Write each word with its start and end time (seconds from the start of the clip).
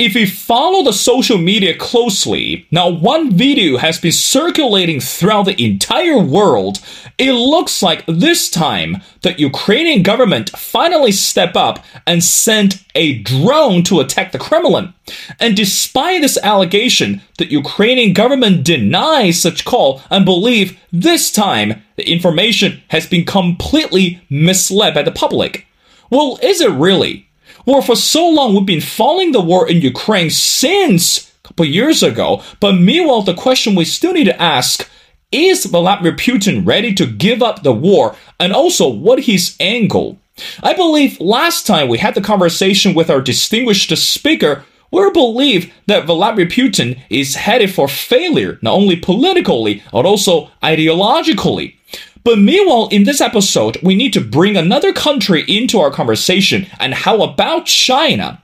If 0.00 0.14
you 0.14 0.26
follow 0.26 0.82
the 0.82 0.94
social 0.94 1.36
media 1.36 1.76
closely, 1.76 2.66
now 2.70 2.88
one 2.88 3.32
video 3.32 3.76
has 3.76 4.00
been 4.00 4.12
circulating 4.12 4.98
throughout 4.98 5.44
the 5.44 5.62
entire 5.62 6.18
world. 6.18 6.78
It 7.18 7.32
looks 7.32 7.82
like 7.82 8.06
this 8.06 8.48
time 8.48 9.02
the 9.20 9.38
Ukrainian 9.38 10.02
government 10.02 10.56
finally 10.58 11.12
stepped 11.12 11.54
up 11.54 11.84
and 12.06 12.24
sent 12.24 12.82
a 12.94 13.18
drone 13.18 13.82
to 13.82 14.00
attack 14.00 14.32
the 14.32 14.38
Kremlin. 14.38 14.94
And 15.38 15.54
despite 15.54 16.22
this 16.22 16.38
allegation, 16.42 17.20
the 17.36 17.50
Ukrainian 17.50 18.14
government 18.14 18.64
denies 18.64 19.42
such 19.42 19.66
call 19.66 20.00
and 20.08 20.24
believe 20.24 20.78
this 20.90 21.30
time 21.30 21.82
the 21.96 22.10
information 22.10 22.82
has 22.88 23.06
been 23.06 23.26
completely 23.26 24.22
misled 24.30 24.94
by 24.94 25.02
the 25.02 25.12
public. 25.12 25.66
Well, 26.08 26.38
is 26.42 26.62
it 26.62 26.70
really? 26.70 27.29
Well, 27.66 27.82
for 27.82 27.96
so 27.96 28.28
long 28.28 28.54
we've 28.54 28.66
been 28.66 28.80
following 28.80 29.32
the 29.32 29.40
war 29.40 29.68
in 29.68 29.82
Ukraine 29.82 30.30
since 30.30 31.30
a 31.44 31.48
couple 31.48 31.66
years 31.66 32.02
ago. 32.02 32.42
But 32.58 32.74
meanwhile, 32.74 33.22
the 33.22 33.34
question 33.34 33.74
we 33.74 33.84
still 33.84 34.12
need 34.12 34.24
to 34.24 34.42
ask 34.42 34.88
is 35.30 35.66
Vladimir 35.66 36.12
Putin 36.12 36.66
ready 36.66 36.94
to 36.94 37.06
give 37.06 37.42
up 37.42 37.62
the 37.62 37.72
war? 37.72 38.16
And 38.38 38.52
also, 38.52 38.88
what 38.88 39.24
his 39.24 39.56
angle? 39.60 40.18
I 40.62 40.72
believe 40.72 41.20
last 41.20 41.66
time 41.66 41.88
we 41.88 41.98
had 41.98 42.14
the 42.14 42.22
conversation 42.22 42.94
with 42.94 43.10
our 43.10 43.20
distinguished 43.20 43.94
speaker, 43.96 44.64
we 44.90 45.10
believe 45.12 45.72
that 45.86 46.06
Vladimir 46.06 46.46
Putin 46.46 47.00
is 47.10 47.36
headed 47.36 47.72
for 47.72 47.88
failure, 47.88 48.58
not 48.62 48.74
only 48.74 48.96
politically, 48.96 49.82
but 49.92 50.06
also 50.06 50.50
ideologically. 50.62 51.76
But 52.22 52.38
meanwhile, 52.38 52.88
in 52.90 53.04
this 53.04 53.20
episode, 53.20 53.78
we 53.82 53.94
need 53.94 54.12
to 54.12 54.20
bring 54.20 54.56
another 54.56 54.92
country 54.92 55.42
into 55.48 55.78
our 55.78 55.90
conversation. 55.90 56.66
And 56.78 56.92
how 56.92 57.22
about 57.22 57.66
China? 57.66 58.42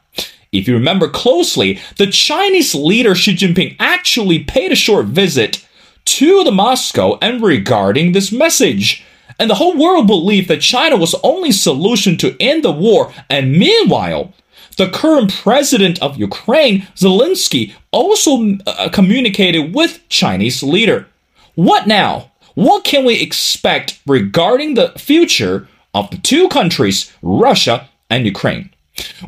If 0.52 0.66
you 0.66 0.74
remember 0.74 1.08
closely, 1.08 1.78
the 1.98 2.06
Chinese 2.06 2.74
leader 2.74 3.14
Xi 3.14 3.34
Jinping 3.34 3.76
actually 3.78 4.44
paid 4.44 4.72
a 4.72 4.76
short 4.76 5.06
visit 5.06 5.66
to 6.06 6.44
the 6.44 6.52
Moscow 6.52 7.18
and 7.20 7.42
regarding 7.42 8.12
this 8.12 8.32
message. 8.32 9.04
And 9.38 9.50
the 9.50 9.56
whole 9.56 9.76
world 9.76 10.06
believed 10.06 10.48
that 10.48 10.62
China 10.62 10.96
was 10.96 11.12
the 11.12 11.20
only 11.22 11.52
solution 11.52 12.16
to 12.18 12.36
end 12.40 12.64
the 12.64 12.72
war. 12.72 13.12
And 13.28 13.52
meanwhile, 13.52 14.32
the 14.76 14.88
current 14.88 15.32
president 15.32 16.00
of 16.00 16.16
Ukraine, 16.16 16.82
Zelensky, 16.94 17.74
also 17.92 18.56
uh, 18.66 18.88
communicated 18.90 19.74
with 19.74 20.08
Chinese 20.08 20.62
leader. 20.62 21.06
What 21.54 21.86
now? 21.86 22.30
What 22.56 22.84
can 22.84 23.04
we 23.04 23.20
expect 23.20 24.00
regarding 24.06 24.74
the 24.74 24.88
future 24.96 25.68
of 25.92 26.10
the 26.10 26.16
two 26.16 26.48
countries, 26.48 27.12
Russia 27.20 27.86
and 28.08 28.24
Ukraine? 28.24 28.70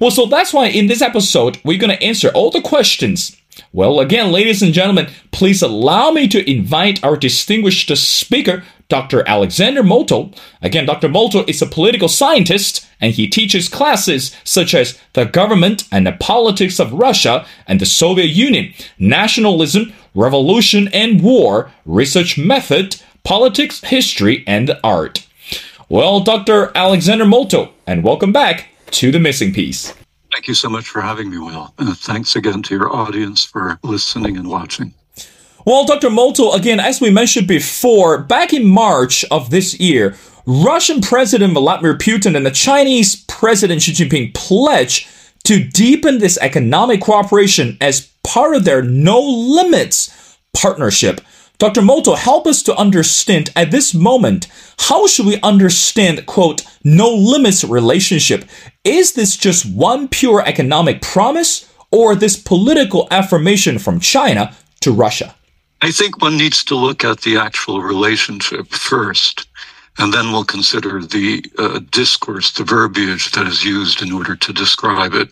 Well, 0.00 0.10
so 0.10 0.24
that's 0.24 0.54
why 0.54 0.68
in 0.68 0.86
this 0.86 1.02
episode, 1.02 1.60
we're 1.62 1.76
going 1.76 1.94
to 1.94 2.02
answer 2.02 2.30
all 2.30 2.50
the 2.50 2.62
questions. 2.62 3.36
Well, 3.70 4.00
again, 4.00 4.32
ladies 4.32 4.62
and 4.62 4.72
gentlemen, 4.72 5.10
please 5.30 5.60
allow 5.60 6.10
me 6.10 6.26
to 6.28 6.50
invite 6.50 7.04
our 7.04 7.18
distinguished 7.18 7.94
speaker, 7.98 8.64
Dr. 8.88 9.28
Alexander 9.28 9.82
Motyl. 9.82 10.34
Again, 10.62 10.86
Dr. 10.86 11.10
Motyl 11.10 11.46
is 11.46 11.60
a 11.60 11.66
political 11.66 12.08
scientist 12.08 12.86
and 12.98 13.12
he 13.12 13.28
teaches 13.28 13.68
classes 13.68 14.34
such 14.42 14.74
as 14.74 14.98
the 15.12 15.26
government 15.26 15.84
and 15.92 16.06
the 16.06 16.12
politics 16.12 16.80
of 16.80 16.94
Russia 16.94 17.44
and 17.66 17.78
the 17.78 17.84
Soviet 17.84 18.28
Union, 18.28 18.72
nationalism, 18.98 19.92
revolution 20.14 20.88
and 20.94 21.22
war, 21.22 21.70
research 21.84 22.38
method, 22.38 22.96
politics, 23.28 23.82
history, 23.82 24.42
and 24.46 24.74
art. 24.82 25.26
Well, 25.90 26.20
Dr. 26.20 26.72
Alexander 26.74 27.26
Motyl, 27.26 27.72
and 27.86 28.02
welcome 28.02 28.32
back 28.32 28.68
to 28.92 29.12
The 29.12 29.20
Missing 29.20 29.52
Piece. 29.52 29.92
Thank 30.32 30.48
you 30.48 30.54
so 30.54 30.70
much 30.70 30.88
for 30.88 31.02
having 31.02 31.28
me, 31.28 31.36
Will. 31.36 31.74
And 31.76 31.94
thanks 31.94 32.36
again 32.36 32.62
to 32.62 32.74
your 32.74 32.90
audience 32.90 33.44
for 33.44 33.78
listening 33.82 34.38
and 34.38 34.48
watching. 34.48 34.94
Well, 35.66 35.84
Dr. 35.84 36.08
Motyl, 36.08 36.54
again, 36.54 36.80
as 36.80 37.02
we 37.02 37.10
mentioned 37.10 37.46
before, 37.46 38.16
back 38.16 38.54
in 38.54 38.64
March 38.64 39.26
of 39.30 39.50
this 39.50 39.78
year, 39.78 40.16
Russian 40.46 41.02
President 41.02 41.52
Vladimir 41.52 41.98
Putin 41.98 42.34
and 42.34 42.46
the 42.46 42.50
Chinese 42.50 43.26
President 43.26 43.82
Xi 43.82 43.92
Jinping 43.92 44.32
pledged 44.32 45.06
to 45.44 45.62
deepen 45.62 46.18
this 46.18 46.38
economic 46.38 47.02
cooperation 47.02 47.76
as 47.82 48.10
part 48.24 48.56
of 48.56 48.64
their 48.64 48.80
no 48.80 49.20
limits 49.20 50.38
partnership 50.54 51.20
Dr. 51.58 51.80
Motyl, 51.80 52.16
help 52.16 52.46
us 52.46 52.62
to 52.62 52.76
understand 52.76 53.50
at 53.56 53.72
this 53.72 53.92
moment, 53.92 54.46
how 54.78 55.08
should 55.08 55.26
we 55.26 55.40
understand, 55.40 56.24
quote, 56.24 56.62
no 56.84 57.10
limits 57.10 57.64
relationship? 57.64 58.44
Is 58.84 59.14
this 59.14 59.36
just 59.36 59.66
one 59.66 60.06
pure 60.06 60.40
economic 60.46 61.02
promise 61.02 61.68
or 61.90 62.14
this 62.14 62.36
political 62.36 63.08
affirmation 63.10 63.80
from 63.80 63.98
China 63.98 64.54
to 64.82 64.92
Russia? 64.92 65.34
I 65.82 65.90
think 65.90 66.22
one 66.22 66.36
needs 66.36 66.62
to 66.64 66.76
look 66.76 67.04
at 67.04 67.22
the 67.22 67.36
actual 67.36 67.82
relationship 67.82 68.68
first, 68.68 69.48
and 69.98 70.14
then 70.14 70.30
we'll 70.30 70.44
consider 70.44 71.02
the 71.02 71.44
uh, 71.58 71.80
discourse, 71.90 72.52
the 72.52 72.62
verbiage 72.62 73.32
that 73.32 73.48
is 73.48 73.64
used 73.64 74.00
in 74.00 74.12
order 74.12 74.36
to 74.36 74.52
describe 74.52 75.14
it. 75.14 75.28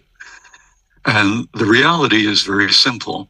And 1.05 1.47
the 1.55 1.67
reality 1.67 2.27
is 2.27 2.43
very 2.43 2.73
simple. 2.73 3.29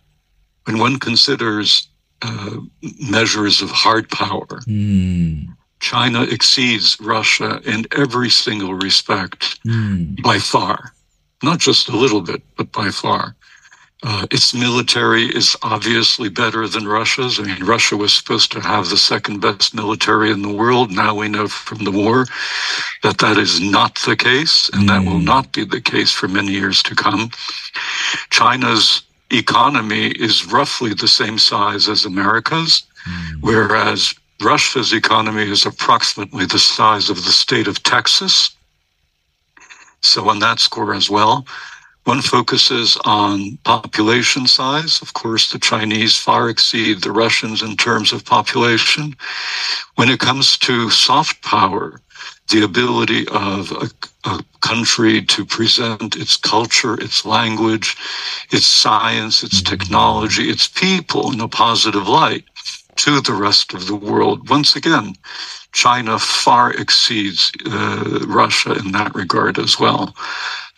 When 0.65 0.79
one 0.79 0.99
considers 0.99 1.89
uh, 2.23 2.57
measures 3.01 3.63
of 3.63 3.71
hard 3.71 4.09
power. 4.11 4.47
Mm. 4.67 5.49
China 5.81 6.23
exceeds 6.23 6.99
Russia 7.01 7.61
in 7.65 7.87
every 7.93 8.31
single 8.31 8.75
respect 8.75 9.63
mm. 9.65 10.21
by 10.23 10.39
far, 10.39 10.93
not 11.43 11.59
just 11.59 11.89
a 11.89 11.97
little 11.97 12.23
bit, 12.23 12.43
but 12.57 12.73
by 12.73 12.91
far. 12.91 13.37
Uh, 14.03 14.27
its 14.31 14.55
military 14.55 15.25
is 15.25 15.57
obviously 15.63 16.29
better 16.29 16.69
than 16.69 16.87
Russia's. 16.87 17.41
I 17.41 17.45
mean, 17.45 17.65
Russia 17.65 17.97
was 17.97 18.13
supposed 18.13 18.53
to 18.53 18.61
have 18.61 18.89
the 18.89 18.97
second 18.97 19.41
best 19.41 19.75
military 19.75 20.31
in 20.31 20.43
the 20.43 20.53
world. 20.53 20.91
Now 20.91 21.15
we 21.15 21.29
know 21.29 21.49
from 21.49 21.83
the 21.83 21.91
war 21.91 22.27
that 23.03 23.19
that 23.19 23.39
is 23.39 23.61
not 23.61 23.97
the 24.07 24.15
case, 24.15 24.69
and 24.75 24.83
mm. 24.83 24.89
that 24.89 25.05
will 25.05 25.19
hmm. 25.19 25.25
not 25.25 25.53
be 25.53 25.65
the 25.65 25.81
case 25.81 26.13
for 26.13 26.29
many 26.29 26.53
years 26.53 26.83
to 26.85 26.95
come. 26.95 27.31
China's 28.31 29.03
economy 29.31 30.09
is 30.09 30.47
roughly 30.47 30.95
the 30.95 31.09
same 31.09 31.39
size 31.39 31.89
as 31.89 32.05
America's, 32.05 32.85
mm. 33.09 33.37
whereas 33.41 34.15
Russia's 34.43 34.93
economy 34.93 35.51
is 35.51 35.67
approximately 35.67 36.47
the 36.47 36.59
size 36.59 37.11
of 37.11 37.17
the 37.17 37.33
state 37.33 37.67
of 37.67 37.83
Texas. 37.83 38.55
So, 40.03 40.29
on 40.29 40.39
that 40.41 40.61
score 40.61 40.95
as 40.95 41.09
well, 41.11 41.47
one 42.05 42.21
focuses 42.21 42.97
on 43.05 43.59
population 43.65 44.47
size. 44.47 45.03
Of 45.03 45.15
course, 45.15 45.51
the 45.51 45.59
Chinese 45.59 46.17
far 46.17 46.49
exceed 46.49 47.03
the 47.03 47.11
Russians 47.11 47.63
in 47.63 47.77
terms 47.77 48.13
of 48.13 48.25
population. 48.25 49.17
When 49.97 50.09
it 50.09 50.21
comes 50.21 50.57
to 50.59 50.89
soft 50.91 51.43
power, 51.43 52.01
the 52.51 52.63
ability 52.63 53.27
of 53.29 53.73
a, 53.73 53.89
a, 54.29 54.45
country 54.61 55.23
to 55.23 55.45
present 55.45 56.17
its 56.17 56.37
culture, 56.37 56.95
its 57.01 57.25
language, 57.25 57.97
its 58.51 58.67
science, 58.67 59.45
its 59.45 59.63
technology, 59.63 60.51
its 60.51 60.67
people 60.67 61.33
in 61.33 61.41
a 61.41 61.47
positive 61.47 62.09
light 62.09 62.45
to 62.97 63.21
the 63.21 63.33
rest 63.33 63.75
of 63.75 63.87
the 63.87 63.95
world. 63.95 64.49
Once 64.49 64.75
again, 64.75 65.15
China 65.73 66.19
far 66.19 66.73
exceeds 66.73 67.53
uh, 67.67 68.25
Russia 68.27 68.73
in 68.73 68.93
that 68.93 69.15
regard 69.15 69.59
as 69.59 69.79
well. 69.79 70.17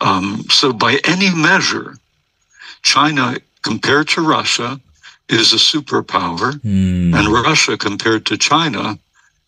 Um, 0.01 0.45
so, 0.49 0.73
by 0.73 0.99
any 1.05 1.33
measure, 1.33 1.95
China, 2.83 3.37
compared 3.63 4.07
to 4.09 4.21
Russia, 4.21 4.79
is 5.29 5.53
a 5.53 5.57
superpower, 5.57 6.53
mm. 6.61 7.15
and 7.15 7.27
Russia, 7.27 7.77
compared 7.77 8.25
to 8.25 8.37
China, 8.37 8.97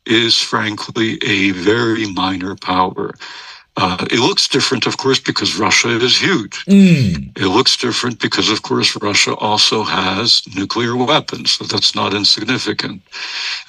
is 0.05 0.37
frankly 0.37 1.17
a 1.23 1.51
very 1.51 2.05
minor 2.11 2.55
power. 2.55 3.13
Uh, 3.77 4.05
it 4.11 4.19
looks 4.19 4.49
different, 4.49 4.85
of 4.85 4.97
course, 4.97 5.19
because 5.19 5.57
Russia 5.57 5.89
is 5.89 6.17
huge. 6.17 6.65
Mm. 6.65 7.37
It 7.37 7.47
looks 7.47 7.77
different 7.77 8.19
because, 8.19 8.49
of 8.49 8.63
course, 8.63 9.01
Russia 9.01 9.33
also 9.35 9.83
has 9.83 10.43
nuclear 10.53 10.95
weapons, 10.95 11.51
so 11.51 11.63
that's 11.63 11.95
not 11.95 12.13
insignificant. 12.13 13.01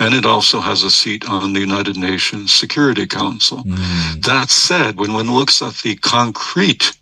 And 0.01 0.13
it 0.13 0.27
also 0.27 0.59
has 0.59 0.83
a 0.83 0.91
seat 0.91 1.29
on 1.29 1.53
the 1.53 1.61
United 1.61 1.97
Nations 1.97 2.53
Security 2.53 3.07
Council. 3.07 3.63
Mm. 3.63 4.25
That 4.25 4.51
said, 4.51 4.99
when 4.99 5.13
one 5.13 5.33
looks 5.33 5.63
at 5.63 5.75
the 5.77 5.95
concrete 5.97 6.99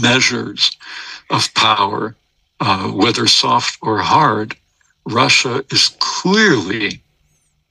measures 0.00 0.76
of 1.30 1.52
power, 1.54 2.14
uh, 2.60 2.88
whether 2.90 3.26
soft 3.26 3.76
or 3.82 3.98
hard, 3.98 4.54
Russia 5.04 5.64
is 5.72 5.96
clearly 5.98 7.02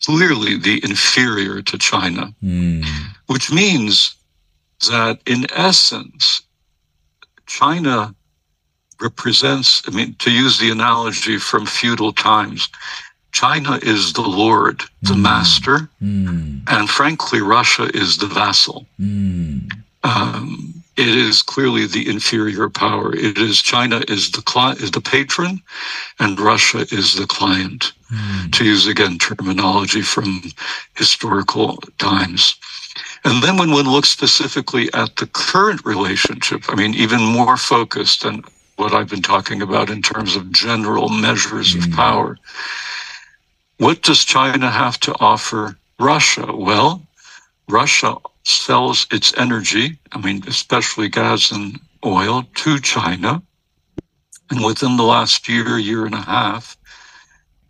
clearly 0.05 0.57
the 0.57 0.83
inferior 0.83 1.61
to 1.61 1.77
China, 1.77 2.33
mm. 2.43 2.85
which 3.27 3.51
means 3.51 4.15
that 4.87 5.19
in 5.25 5.45
essence, 5.53 6.41
China 7.45 8.15
represents, 9.01 9.81
I 9.87 9.91
mean, 9.91 10.15
to 10.19 10.31
use 10.31 10.59
the 10.59 10.71
analogy 10.71 11.37
from 11.37 11.65
feudal 11.65 12.13
times, 12.13 12.69
China 13.31 13.79
is 13.81 14.13
the 14.13 14.21
lord, 14.21 14.81
the 15.03 15.13
mm. 15.13 15.21
master, 15.21 15.89
mm. 16.01 16.61
and 16.67 16.89
frankly, 16.89 17.41
Russia 17.41 17.89
is 17.93 18.17
the 18.17 18.27
vassal. 18.27 18.85
Mm. 18.99 19.71
Um, 20.03 20.78
it 20.99 21.15
is 21.15 21.41
clearly 21.41 21.87
the 21.87 22.09
inferior 22.09 22.69
power. 22.69 23.15
It 23.15 23.37
is 23.37 23.61
China 23.61 24.03
is 24.09 24.31
the 24.31 24.41
cli- 24.41 24.83
is 24.83 24.91
the 24.91 24.99
patron, 24.99 25.61
and 26.19 26.39
Russia 26.39 26.79
is 26.91 27.15
the 27.15 27.25
client. 27.25 27.93
Mm. 28.11 28.51
To 28.53 28.65
use 28.65 28.85
again 28.87 29.17
terminology 29.17 30.01
from 30.01 30.41
historical 30.97 31.77
times. 31.99 32.55
And 33.23 33.43
then 33.43 33.55
when 33.57 33.71
one 33.71 33.89
looks 33.89 34.09
specifically 34.09 34.91
at 34.93 35.15
the 35.17 35.27
current 35.27 35.85
relationship, 35.85 36.63
I 36.69 36.75
mean, 36.75 36.93
even 36.95 37.21
more 37.21 37.55
focused 37.55 38.23
than 38.23 38.43
what 38.77 38.93
I've 38.93 39.09
been 39.09 39.21
talking 39.21 39.61
about 39.61 39.89
in 39.89 40.01
terms 40.01 40.35
of 40.35 40.51
general 40.51 41.09
measures 41.09 41.75
mm. 41.75 41.85
of 41.85 41.91
power. 41.95 42.37
What 43.77 44.01
does 44.01 44.25
China 44.25 44.69
have 44.69 44.99
to 45.01 45.15
offer 45.19 45.77
Russia? 45.99 46.47
Well, 46.53 47.03
Russia 47.69 48.17
sells 48.43 49.05
its 49.11 49.37
energy, 49.37 49.99
I 50.11 50.19
mean, 50.19 50.43
especially 50.47 51.07
gas 51.07 51.51
and 51.51 51.79
oil, 52.03 52.43
to 52.55 52.79
China. 52.79 53.43
And 54.49 54.65
within 54.65 54.97
the 54.97 55.03
last 55.03 55.47
year, 55.47 55.77
year 55.77 56.05
and 56.05 56.15
a 56.15 56.21
half, 56.21 56.75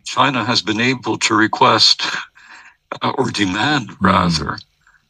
China 0.04 0.42
has 0.44 0.62
been 0.62 0.80
able 0.80 1.18
to 1.18 1.34
request 1.34 2.02
uh, 3.02 3.12
or 3.18 3.30
demand, 3.30 3.90
hmm. 3.90 4.06
rather, 4.06 4.58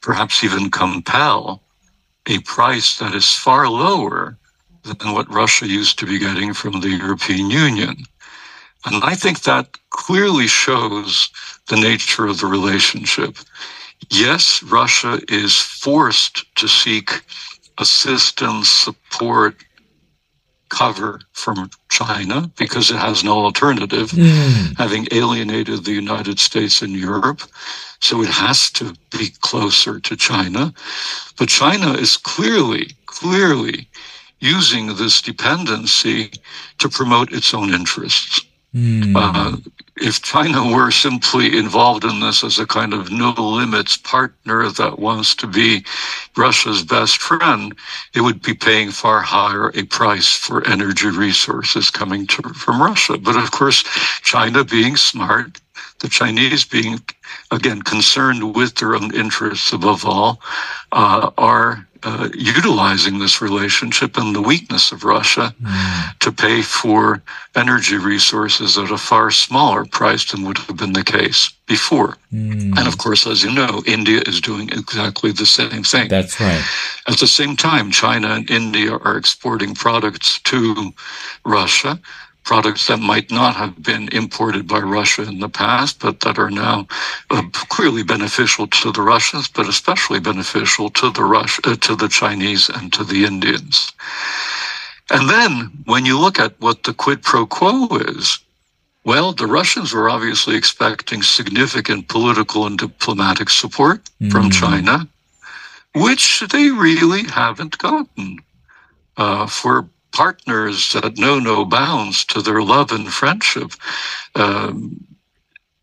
perhaps 0.01 0.43
even 0.43 0.71
compel 0.71 1.63
a 2.27 2.39
price 2.41 2.99
that 2.99 3.15
is 3.15 3.35
far 3.35 3.69
lower 3.69 4.37
than 4.83 5.13
what 5.13 5.33
Russia 5.33 5.67
used 5.67 5.99
to 5.99 6.07
be 6.07 6.19
getting 6.19 6.53
from 6.53 6.81
the 6.81 6.91
European 6.91 7.51
Union. 7.51 7.97
And 8.87 9.05
I 9.05 9.15
think 9.15 9.43
that 9.43 9.79
clearly 9.91 10.47
shows 10.47 11.31
the 11.69 11.77
nature 11.77 12.27
of 12.27 12.41
the 12.41 12.47
relationship 12.47 13.37
yes, 14.08 14.62
Russia 14.62 15.20
is 15.29 15.56
forced 15.56 16.55
to 16.56 16.69
seek 16.69 17.23
assistance, 17.79 18.69
support, 18.70 19.56
cover 20.70 21.20
from 21.32 21.69
China 21.91 22.50
because 22.56 22.91
it 22.91 22.97
has 22.97 23.23
no 23.23 23.38
alternative, 23.38 24.11
mm. 24.11 24.76
having 24.79 25.06
alienated 25.12 25.85
the 25.85 25.93
United 25.93 26.38
States 26.38 26.81
and 26.81 26.93
Europe. 26.93 27.43
So 28.00 28.23
it 28.23 28.31
has 28.31 28.70
to 28.73 28.94
be 29.11 29.31
closer 29.41 30.00
to 30.00 30.17
China. 30.17 30.73
But 31.37 31.49
China 31.49 31.93
is 31.93 32.17
clearly, 32.17 32.93
clearly 33.06 33.88
using 34.38 34.94
this 34.94 35.20
dependency 35.20 36.32
to 36.79 36.88
promote 36.88 37.32
its 37.32 37.52
own 37.52 37.75
interests. 37.75 38.41
Mm. 38.75 39.15
Uh, 39.17 39.57
if 39.97 40.23
China 40.23 40.73
were 40.75 40.91
simply 40.91 41.59
involved 41.59 42.05
in 42.05 42.21
this 42.21 42.45
as 42.45 42.59
a 42.59 42.67
kind 42.67 42.95
of 42.95 43.11
no 43.11 43.33
limits 43.33 43.97
partner 43.97 44.69
that 44.71 44.99
wants 44.99 45.35
to 45.37 45.47
be 45.47 45.85
Russia's 46.37 46.83
best 46.83 47.19
friend, 47.19 47.75
it 48.15 48.21
would 48.21 48.43
be 48.43 48.55
paying 48.55 48.91
far 48.91 49.21
higher 49.21 49.71
a 49.75 49.83
price 49.85 50.33
for 50.33 50.67
energy 50.67 51.11
resources 51.11 51.91
coming 51.91 52.27
to, 52.29 52.43
from 52.55 52.81
Russia. 52.81 53.19
But 53.19 53.37
of 53.37 53.51
course, 53.51 53.83
China 54.23 54.65
being 54.65 54.97
smart, 54.97 55.61
the 55.99 56.09
Chinese 56.09 56.65
being, 56.65 57.01
again, 57.51 57.83
concerned 57.83 58.55
with 58.55 58.77
their 58.77 58.95
own 58.95 59.15
interests 59.15 59.73
above 59.73 60.07
all, 60.07 60.41
uh, 60.93 61.31
are 61.37 61.87
uh, 62.02 62.29
utilizing 62.35 63.19
this 63.19 63.41
relationship 63.41 64.17
and 64.17 64.35
the 64.35 64.43
weakness 64.43 64.93
of 64.93 65.05
Russia 65.05 65.55
mm. 65.62 66.19
to 66.19 66.32
pay 66.32 66.62
for 66.62 67.23
energy 67.55 67.97
resources 67.97 68.79
at 68.79 68.91
a 68.91 68.99
far 68.99 69.31
smaller 69.31 69.85
price 69.85 70.31
than 70.31 70.44
would 70.44 70.58
have 70.58 70.76
been 70.76 70.93
the 70.93 71.05
case 71.05 71.52
before. 71.67 72.17
Mm. 72.32 72.79
And 72.79 72.88
of 72.88 72.99
course, 72.99 73.26
as 73.26 73.43
you 73.44 73.52
know, 73.52 73.82
India 73.87 74.23
is 74.26 74.41
doing 74.41 74.69
exactly 74.70 75.32
the 75.32 75.47
same 75.47 75.82
thing. 75.82 76.08
That's 76.08 76.41
right. 76.41 76.64
At 77.08 77.19
the 77.19 77.26
same 77.26 77.56
time, 77.56 77.91
China 77.91 78.29
and 78.29 78.50
India 78.50 78.93
are 78.93 79.17
exporting 79.17 79.75
products 79.75 80.41
to 80.41 80.93
Russia 81.44 81.99
products 82.45 82.87
that 82.87 82.99
might 82.99 83.31
not 83.31 83.55
have 83.55 83.83
been 83.83 84.09
imported 84.13 84.67
by 84.67 84.79
Russia 84.79 85.23
in 85.23 85.41
the 85.41 85.49
past, 85.49 86.01
but 86.01 86.21
that 86.21 86.39
are 86.39 86.51
now 86.51 86.87
uh, 87.31 87.43
clearly 87.53 88.03
beneficial 88.03 88.67
to 88.67 88.93
the 88.93 89.03
Russians, 89.03 89.49
but 89.49 89.69
especially 89.69 90.21
beneficial 90.21 90.91
to 90.91 91.11
the 91.11 91.23
Rush, 91.23 91.61
uh, 91.65 91.77
to 91.77 91.95
the 91.95 92.09
Chinese 92.09 92.69
and 92.69 92.93
to 92.93 93.05
the 93.05 93.25
Indians. 93.25 93.93
And 95.11 95.29
then 95.29 95.71
when 95.87 96.07
you 96.07 96.19
look 96.19 96.39
at 96.39 96.61
what 96.61 96.85
the 96.85 96.95
quid 96.95 97.23
pro 97.23 97.47
quo 97.47 97.89
is, 97.97 98.39
well, 99.05 99.33
the 99.33 99.47
Russians 99.47 99.93
were 99.93 100.11
obviously 100.11 100.57
expecting 100.57 101.23
significant 101.23 102.09
political 102.09 102.67
and 102.67 102.79
diplomatic 102.79 103.49
support 103.49 104.03
mm. 104.21 104.31
from 104.31 104.51
China, 104.51 105.09
which 105.95 106.41
they 106.53 106.71
really 106.71 107.25
haven't 107.25 107.79
gotten. 107.79 108.39
Uh, 109.17 109.47
for 109.47 109.87
partners 110.12 110.93
that 110.93 111.19
know 111.19 111.39
no 111.39 111.65
bounds 111.65 112.25
to 112.27 112.43
their 112.43 112.62
love 112.62 112.93
and 112.93 113.12
friendship. 113.12 113.73
Um, 114.35 115.07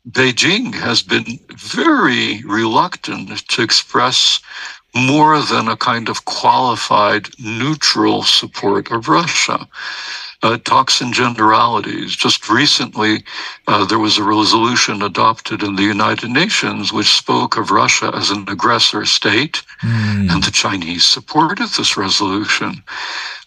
Beijing 0.09 0.73
has 0.73 1.01
been 1.01 1.39
very 1.49 2.41
reluctant 2.43 3.47
to 3.49 3.61
express 3.61 4.39
more 4.95 5.41
than 5.41 5.67
a 5.67 5.77
kind 5.77 6.09
of 6.09 6.25
qualified 6.25 7.27
neutral 7.39 8.23
support 8.23 8.89
of 8.91 9.09
Russia. 9.09 9.67
Uh, 10.43 10.55
talks 10.55 11.01
in 11.01 11.11
generalities. 11.11 12.15
Just 12.15 12.47
recently, 12.47 13.23
uh, 13.67 13.85
there 13.85 13.97
was 13.97 14.19
a 14.19 14.23
resolution 14.23 15.01
adopted 15.01 15.63
in 15.63 15.75
the 15.75 15.81
United 15.81 16.29
Nations 16.29 16.93
which 16.93 17.07
spoke 17.07 17.57
of 17.57 17.71
Russia 17.71 18.11
as 18.13 18.29
an 18.29 18.47
aggressor 18.47 19.03
state, 19.05 19.63
mm. 19.81 20.31
and 20.31 20.43
the 20.43 20.51
Chinese 20.51 21.07
supported 21.07 21.69
this 21.69 21.97
resolution. 21.97 22.83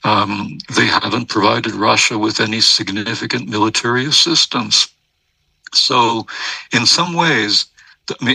Um, 0.02 0.58
they 0.74 0.86
haven't 0.86 1.28
provided 1.28 1.74
Russia 1.74 2.18
with 2.18 2.40
any 2.40 2.60
significant 2.60 3.48
military 3.48 4.04
assistance. 4.06 4.88
So, 5.72 6.26
in 6.72 6.86
some 6.86 7.14
ways, 7.14 7.66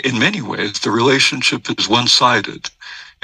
in 0.03 0.17
many 0.17 0.41
ways, 0.41 0.79
the 0.79 0.91
relationship 0.91 1.67
is 1.77 1.89
one 1.89 2.07
sided. 2.07 2.69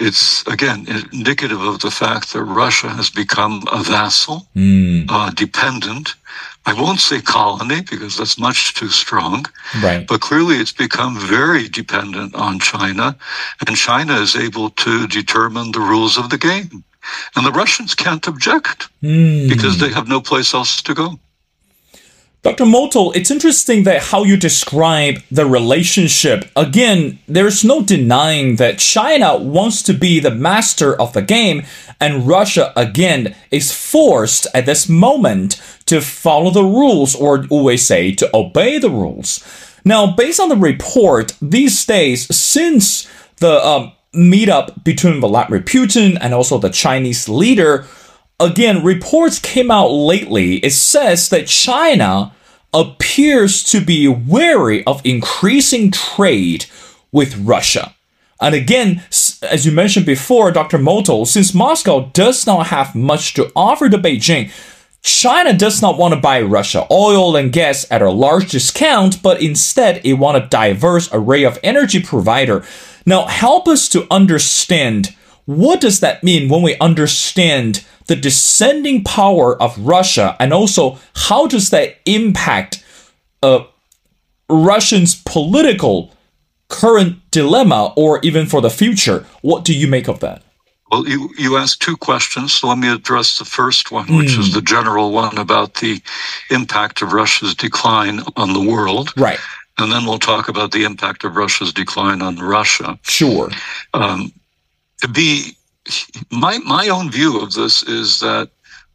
It's, 0.01 0.45
again, 0.47 0.87
indicative 1.13 1.61
of 1.61 1.79
the 1.79 1.91
fact 1.91 2.33
that 2.33 2.43
Russia 2.43 2.89
has 2.89 3.09
become 3.11 3.63
a 3.71 3.83
vassal, 3.83 4.47
mm. 4.55 5.05
uh, 5.07 5.29
dependent. 5.29 6.15
I 6.65 6.73
won't 6.73 6.99
say 6.99 7.21
colony 7.21 7.81
because 7.81 8.17
that's 8.17 8.37
much 8.39 8.73
too 8.73 8.89
strong. 8.89 9.45
Right. 9.81 10.05
But 10.07 10.21
clearly 10.21 10.55
it's 10.55 10.71
become 10.71 11.19
very 11.19 11.67
dependent 11.67 12.33
on 12.33 12.59
China, 12.59 13.15
and 13.67 13.77
China 13.77 14.15
is 14.15 14.35
able 14.35 14.71
to 14.85 15.07
determine 15.07 15.71
the 15.71 15.79
rules 15.79 16.17
of 16.17 16.29
the 16.29 16.37
game. 16.37 16.83
And 17.35 17.45
the 17.45 17.51
Russians 17.51 17.95
can't 17.95 18.27
object 18.27 18.89
mm. 19.03 19.49
because 19.49 19.79
they 19.79 19.89
have 19.89 20.07
no 20.07 20.21
place 20.21 20.53
else 20.53 20.81
to 20.81 20.93
go. 20.93 21.19
Dr. 22.43 22.65
Motyl, 22.65 23.15
it's 23.15 23.29
interesting 23.29 23.83
that 23.83 24.01
how 24.01 24.23
you 24.23 24.35
describe 24.35 25.21
the 25.29 25.45
relationship. 25.45 26.49
Again, 26.55 27.19
there's 27.27 27.63
no 27.63 27.83
denying 27.83 28.55
that 28.55 28.79
China 28.79 29.37
wants 29.37 29.83
to 29.83 29.93
be 29.93 30.19
the 30.19 30.33
master 30.33 30.99
of 30.99 31.13
the 31.13 31.21
game, 31.21 31.63
and 31.99 32.27
Russia, 32.27 32.73
again, 32.75 33.35
is 33.51 33.71
forced 33.71 34.47
at 34.55 34.65
this 34.65 34.89
moment 34.89 35.61
to 35.85 36.01
follow 36.01 36.49
the 36.49 36.63
rules, 36.63 37.13
or 37.13 37.45
always 37.51 37.85
say 37.85 38.11
to 38.15 38.29
obey 38.35 38.79
the 38.79 38.89
rules. 38.89 39.43
Now, 39.85 40.11
based 40.15 40.39
on 40.39 40.49
the 40.49 40.55
report, 40.55 41.35
these 41.43 41.85
days, 41.85 42.35
since 42.35 43.07
the 43.37 43.63
um, 43.63 43.91
meetup 44.13 44.83
between 44.83 45.21
Vladimir 45.21 45.61
Putin 45.61 46.17
and 46.19 46.33
also 46.33 46.57
the 46.57 46.69
Chinese 46.69 47.29
leader. 47.29 47.85
Again, 48.41 48.83
reports 48.83 49.39
came 49.39 49.71
out 49.71 49.89
lately. 49.89 50.55
It 50.57 50.71
says 50.71 51.29
that 51.29 51.47
China 51.47 52.33
appears 52.73 53.63
to 53.65 53.81
be 53.81 54.07
wary 54.07 54.83
of 54.85 55.05
increasing 55.05 55.91
trade 55.91 56.65
with 57.11 57.37
Russia. 57.37 57.95
And 58.41 58.55
again, 58.55 59.03
as 59.43 59.65
you 59.65 59.71
mentioned 59.71 60.05
before, 60.05 60.51
Dr. 60.51 60.79
Motyl, 60.79 61.27
since 61.27 61.53
Moscow 61.53 62.09
does 62.13 62.47
not 62.47 62.67
have 62.67 62.95
much 62.95 63.35
to 63.35 63.51
offer 63.55 63.87
to 63.89 63.97
Beijing, 63.97 64.51
China 65.03 65.53
does 65.53 65.81
not 65.81 65.97
want 65.97 66.13
to 66.13 66.19
buy 66.19 66.41
Russia 66.41 66.87
oil 66.91 67.35
and 67.35 67.53
gas 67.53 67.85
at 67.91 68.01
a 68.01 68.09
large 68.09 68.51
discount, 68.51 69.21
but 69.21 69.41
instead 69.41 70.03
it 70.03 70.13
want 70.13 70.43
a 70.43 70.47
diverse 70.47 71.09
array 71.11 71.43
of 71.43 71.59
energy 71.63 72.01
provider 72.01 72.63
now, 73.05 73.25
help 73.25 73.67
us 73.67 73.89
to 73.89 74.07
understand 74.11 75.15
what 75.45 75.81
does 75.81 75.99
that 76.01 76.23
mean 76.23 76.49
when 76.49 76.61
we 76.61 76.77
understand 76.77 77.83
the 78.07 78.15
descending 78.15 79.03
power 79.03 79.61
of 79.61 79.77
Russia, 79.77 80.35
and 80.39 80.53
also 80.53 80.99
how 81.15 81.47
does 81.47 81.69
that 81.69 81.97
impact 82.05 82.83
uh, 83.43 83.63
Russians' 84.49 85.21
political 85.23 86.13
current 86.67 87.19
dilemma, 87.31 87.93
or 87.97 88.19
even 88.23 88.45
for 88.45 88.61
the 88.61 88.69
future? 88.69 89.25
What 89.41 89.65
do 89.65 89.73
you 89.73 89.87
make 89.87 90.07
of 90.07 90.19
that? 90.21 90.41
Well, 90.89 91.07
you, 91.07 91.29
you 91.37 91.57
asked 91.57 91.81
two 91.81 91.95
questions, 91.95 92.53
so 92.53 92.67
let 92.67 92.77
me 92.77 92.89
address 92.89 93.39
the 93.39 93.45
first 93.45 93.91
one, 93.91 94.07
which 94.17 94.31
mm. 94.31 94.39
is 94.39 94.47
hmm. 94.49 94.55
the 94.55 94.61
general 94.61 95.11
one 95.11 95.37
about 95.37 95.75
the 95.75 96.01
impact 96.49 97.01
of 97.01 97.13
Russia's 97.13 97.55
decline 97.55 98.19
on 98.35 98.53
the 98.53 98.61
world. 98.61 99.13
Right 99.15 99.39
and 99.81 99.91
then 99.91 100.05
we'll 100.05 100.19
talk 100.19 100.47
about 100.47 100.71
the 100.71 100.83
impact 100.83 101.23
of 101.23 101.35
Russia's 101.35 101.73
decline 101.73 102.21
on 102.21 102.37
Russia. 102.37 102.99
Sure. 103.03 103.49
Um, 103.93 104.31
to 105.01 105.07
be 105.07 105.55
my 106.31 106.57
my 106.59 106.89
own 106.89 107.11
view 107.11 107.39
of 107.41 107.53
this 107.53 107.83
is 107.83 108.19
that 108.19 108.49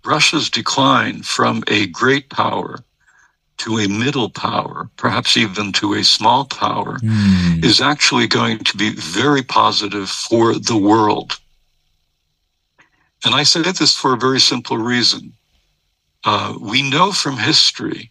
Russia's 0.05 0.49
decline 0.49 1.23
from 1.23 1.65
a 1.67 1.87
great 1.89 2.31
power 2.31 2.79
to 3.59 3.79
a 3.79 3.89
middle 3.89 4.31
power, 4.31 4.89
perhaps 4.97 5.37
even 5.37 5.73
to 5.73 5.95
a 5.95 6.05
small 6.05 6.45
power, 6.45 6.99
mm. 6.99 7.65
is 7.65 7.81
actually 7.81 8.27
going 8.27 8.59
to 8.59 8.77
be 8.77 8.91
very 8.91 9.43
positive 9.43 10.09
for 10.09 10.55
the 10.55 10.77
world. 10.77 11.39
And 13.25 13.35
I 13.35 13.43
say 13.43 13.63
this 13.63 13.97
for 13.97 14.13
a 14.13 14.19
very 14.19 14.41
simple 14.41 14.79
reason. 14.79 15.33
Uh, 16.25 16.55
we 16.61 16.89
know 16.89 17.13
from 17.13 17.39
history 17.39 18.11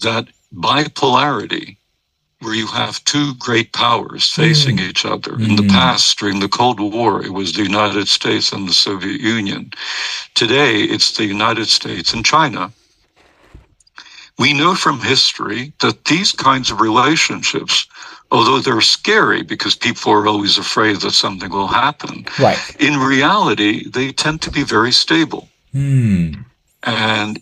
that 0.00 0.26
bipolarity 0.54 1.76
where 2.42 2.54
you 2.54 2.66
have 2.66 3.04
two 3.04 3.34
great 3.36 3.72
powers 3.72 4.28
facing 4.28 4.78
mm. 4.78 4.88
each 4.88 5.04
other. 5.04 5.32
Mm. 5.32 5.50
In 5.50 5.56
the 5.56 5.62
mm. 5.62 5.70
past, 5.70 6.18
during 6.18 6.40
the 6.40 6.48
Cold 6.48 6.80
War, 6.80 7.22
it 7.24 7.32
was 7.32 7.52
the 7.52 7.62
United 7.62 8.08
States 8.08 8.52
and 8.52 8.68
the 8.68 8.74
Soviet 8.74 9.20
Union. 9.20 9.72
Today, 10.34 10.82
it's 10.82 11.16
the 11.16 11.24
United 11.24 11.66
States 11.66 12.12
and 12.12 12.24
China. 12.24 12.72
We 14.38 14.52
know 14.52 14.74
from 14.74 15.00
history 15.00 15.72
that 15.80 16.06
these 16.06 16.32
kinds 16.32 16.70
of 16.70 16.80
relationships, 16.80 17.86
although 18.30 18.58
they're 18.58 18.80
scary 18.80 19.42
because 19.42 19.76
people 19.76 20.12
are 20.12 20.26
always 20.26 20.58
afraid 20.58 20.96
that 21.02 21.12
something 21.12 21.50
will 21.50 21.68
happen, 21.68 22.26
right. 22.40 22.58
in 22.80 22.98
reality, 22.98 23.88
they 23.88 24.10
tend 24.10 24.42
to 24.42 24.50
be 24.50 24.64
very 24.64 24.90
stable. 24.90 25.48
Mm. 25.74 26.44
And 26.82 27.40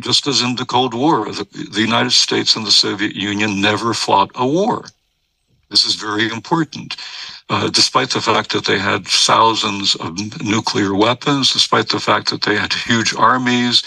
just 0.00 0.26
as 0.26 0.42
in 0.42 0.56
the 0.56 0.64
Cold 0.64 0.94
War, 0.94 1.24
the, 1.26 1.46
the 1.72 1.80
United 1.80 2.12
States 2.12 2.56
and 2.56 2.66
the 2.66 2.72
Soviet 2.72 3.14
Union 3.14 3.60
never 3.60 3.94
fought 3.94 4.30
a 4.34 4.46
war. 4.46 4.84
This 5.70 5.84
is 5.86 5.94
very 5.94 6.30
important. 6.30 6.96
Uh, 7.48 7.68
despite 7.70 8.10
the 8.10 8.20
fact 8.20 8.52
that 8.52 8.64
they 8.66 8.78
had 8.78 9.06
thousands 9.06 9.94
of 9.96 10.16
nuclear 10.42 10.94
weapons, 10.94 11.52
despite 11.52 11.88
the 11.88 12.00
fact 12.00 12.30
that 12.30 12.42
they 12.42 12.56
had 12.56 12.72
huge 12.72 13.14
armies 13.14 13.82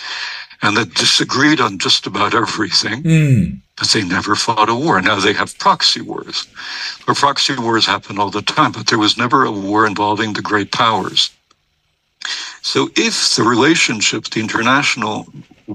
and 0.62 0.76
that 0.78 0.94
disagreed 0.96 1.62
on 1.62 1.78
just 1.78 2.08
about 2.08 2.34
everything, 2.34 3.04
mm. 3.04 3.60
but 3.78 3.88
they 3.90 4.04
never 4.04 4.36
fought 4.36 4.70
a 4.70 4.76
war. 4.76 5.02
Now 5.02 5.20
they 5.20 5.34
have 5.34 5.58
proxy 5.60 6.02
wars. 6.02 6.48
Or 7.08 7.14
proxy 7.14 7.56
wars 7.56 7.86
happen 7.86 8.18
all 8.20 8.32
the 8.32 8.42
time, 8.42 8.72
but 8.72 8.88
there 8.88 9.00
was 9.00 9.18
never 9.18 9.46
a 9.46 9.52
war 9.52 9.86
involving 9.86 10.34
the 10.34 10.42
great 10.42 10.72
powers. 10.72 11.30
So 12.62 12.90
if 12.96 13.36
the 13.36 13.44
relationship, 13.44 14.26
the 14.26 14.40
international 14.40 15.28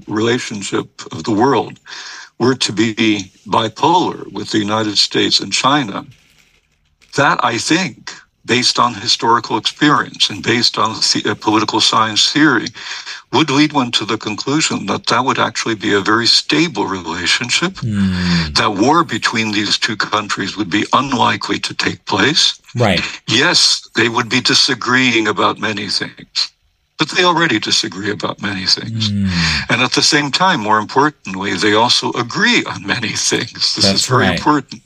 relationship 0.06 0.88
of 1.12 1.24
the 1.24 1.32
world 1.32 1.78
were 2.38 2.54
to 2.54 2.72
be 2.72 3.30
bipolar 3.46 4.30
with 4.32 4.50
the 4.50 4.58
United 4.58 4.96
States 4.96 5.40
and 5.40 5.52
China, 5.52 6.06
that 7.16 7.38
I 7.44 7.58
think, 7.58 8.12
based 8.46 8.78
on 8.78 8.94
historical 8.94 9.58
experience 9.58 10.30
and 10.30 10.42
based 10.42 10.78
on 10.78 10.94
the, 10.94 11.36
political 11.38 11.80
science 11.80 12.32
theory, 12.32 12.68
would 13.32 13.50
lead 13.50 13.72
one 13.72 13.92
to 13.92 14.04
the 14.06 14.16
conclusion 14.16 14.86
that 14.86 15.06
that 15.06 15.24
would 15.24 15.38
actually 15.38 15.74
be 15.74 15.92
a 15.92 16.00
very 16.00 16.26
stable 16.26 16.86
relationship. 16.86 17.74
Mm. 17.74 18.56
That 18.56 18.82
war 18.82 19.04
between 19.04 19.52
these 19.52 19.76
two 19.78 19.96
countries 19.96 20.56
would 20.56 20.70
be 20.70 20.86
unlikely 20.94 21.58
to 21.60 21.74
take 21.74 22.04
place. 22.06 22.60
Right. 22.74 23.02
Yes, 23.28 23.86
they 23.94 24.08
would 24.08 24.30
be 24.30 24.40
disagreeing 24.40 25.28
about 25.28 25.58
many 25.58 25.88
things 25.88 26.52
but 27.00 27.08
they 27.08 27.24
already 27.24 27.58
disagree 27.58 28.10
about 28.10 28.42
many 28.42 28.66
things. 28.66 29.10
Mm. 29.10 29.30
And 29.70 29.80
at 29.80 29.92
the 29.92 30.02
same 30.02 30.30
time, 30.30 30.60
more 30.60 30.78
importantly, 30.78 31.54
they 31.54 31.72
also 31.72 32.12
agree 32.12 32.62
on 32.64 32.86
many 32.86 33.14
things. 33.16 33.74
This 33.74 33.86
That's 33.86 34.02
is 34.02 34.06
very 34.06 34.26
right. 34.26 34.38
important. 34.38 34.82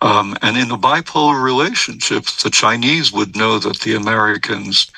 Um, 0.00 0.36
and 0.42 0.56
in 0.56 0.72
a 0.72 0.76
bipolar 0.76 1.40
relationship, 1.40 2.24
the 2.42 2.50
Chinese 2.50 3.12
would 3.12 3.36
know 3.36 3.60
that 3.60 3.78
the 3.80 3.94
Americans 3.94 4.90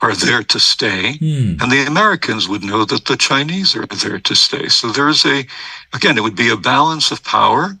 are 0.00 0.16
there 0.16 0.42
to 0.42 0.58
stay, 0.58 1.18
mm. 1.20 1.62
and 1.62 1.70
the 1.70 1.86
Americans 1.86 2.48
would 2.48 2.64
know 2.64 2.84
that 2.84 3.04
the 3.04 3.16
Chinese 3.16 3.76
are 3.76 3.86
there 3.86 4.18
to 4.18 4.34
stay. 4.34 4.66
So 4.68 4.88
there's 4.90 5.24
a, 5.24 5.46
again, 5.92 6.18
it 6.18 6.22
would 6.22 6.36
be 6.36 6.50
a 6.50 6.56
balance 6.56 7.12
of 7.12 7.22
power 7.22 7.78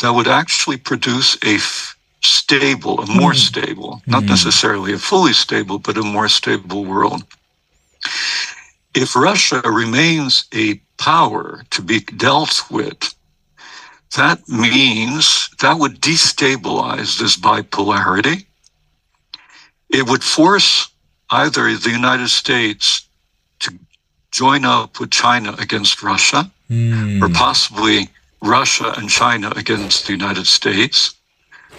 that 0.00 0.12
would 0.12 0.28
actually 0.28 0.76
produce 0.76 1.36
a 1.42 1.56
f- 1.56 1.97
stable, 2.22 3.00
a 3.00 3.06
more 3.06 3.32
mm. 3.32 3.36
stable, 3.36 4.02
not 4.06 4.24
mm. 4.24 4.28
necessarily 4.28 4.92
a 4.92 4.98
fully 4.98 5.32
stable, 5.32 5.78
but 5.78 5.96
a 5.96 6.02
more 6.02 6.28
stable 6.28 6.84
world. 6.84 7.22
If 8.94 9.14
Russia 9.14 9.62
remains 9.64 10.46
a 10.54 10.80
power 10.98 11.64
to 11.70 11.82
be 11.82 12.00
dealt 12.00 12.62
with, 12.70 13.14
that 14.16 14.48
means 14.48 15.50
that 15.60 15.78
would 15.78 16.00
destabilize 16.00 17.18
this 17.18 17.36
bipolarity. 17.36 18.46
It 19.90 20.08
would 20.08 20.24
force 20.24 20.88
either 21.30 21.76
the 21.76 21.90
United 21.90 22.28
States 22.28 23.06
to 23.60 23.78
join 24.30 24.64
up 24.64 24.98
with 24.98 25.10
China 25.10 25.54
against 25.58 26.02
Russia, 26.02 26.50
mm. 26.70 27.22
or 27.22 27.28
possibly 27.28 28.08
Russia 28.42 28.94
and 28.96 29.10
China 29.10 29.52
against 29.56 30.06
the 30.06 30.12
United 30.12 30.46
States 30.46 31.17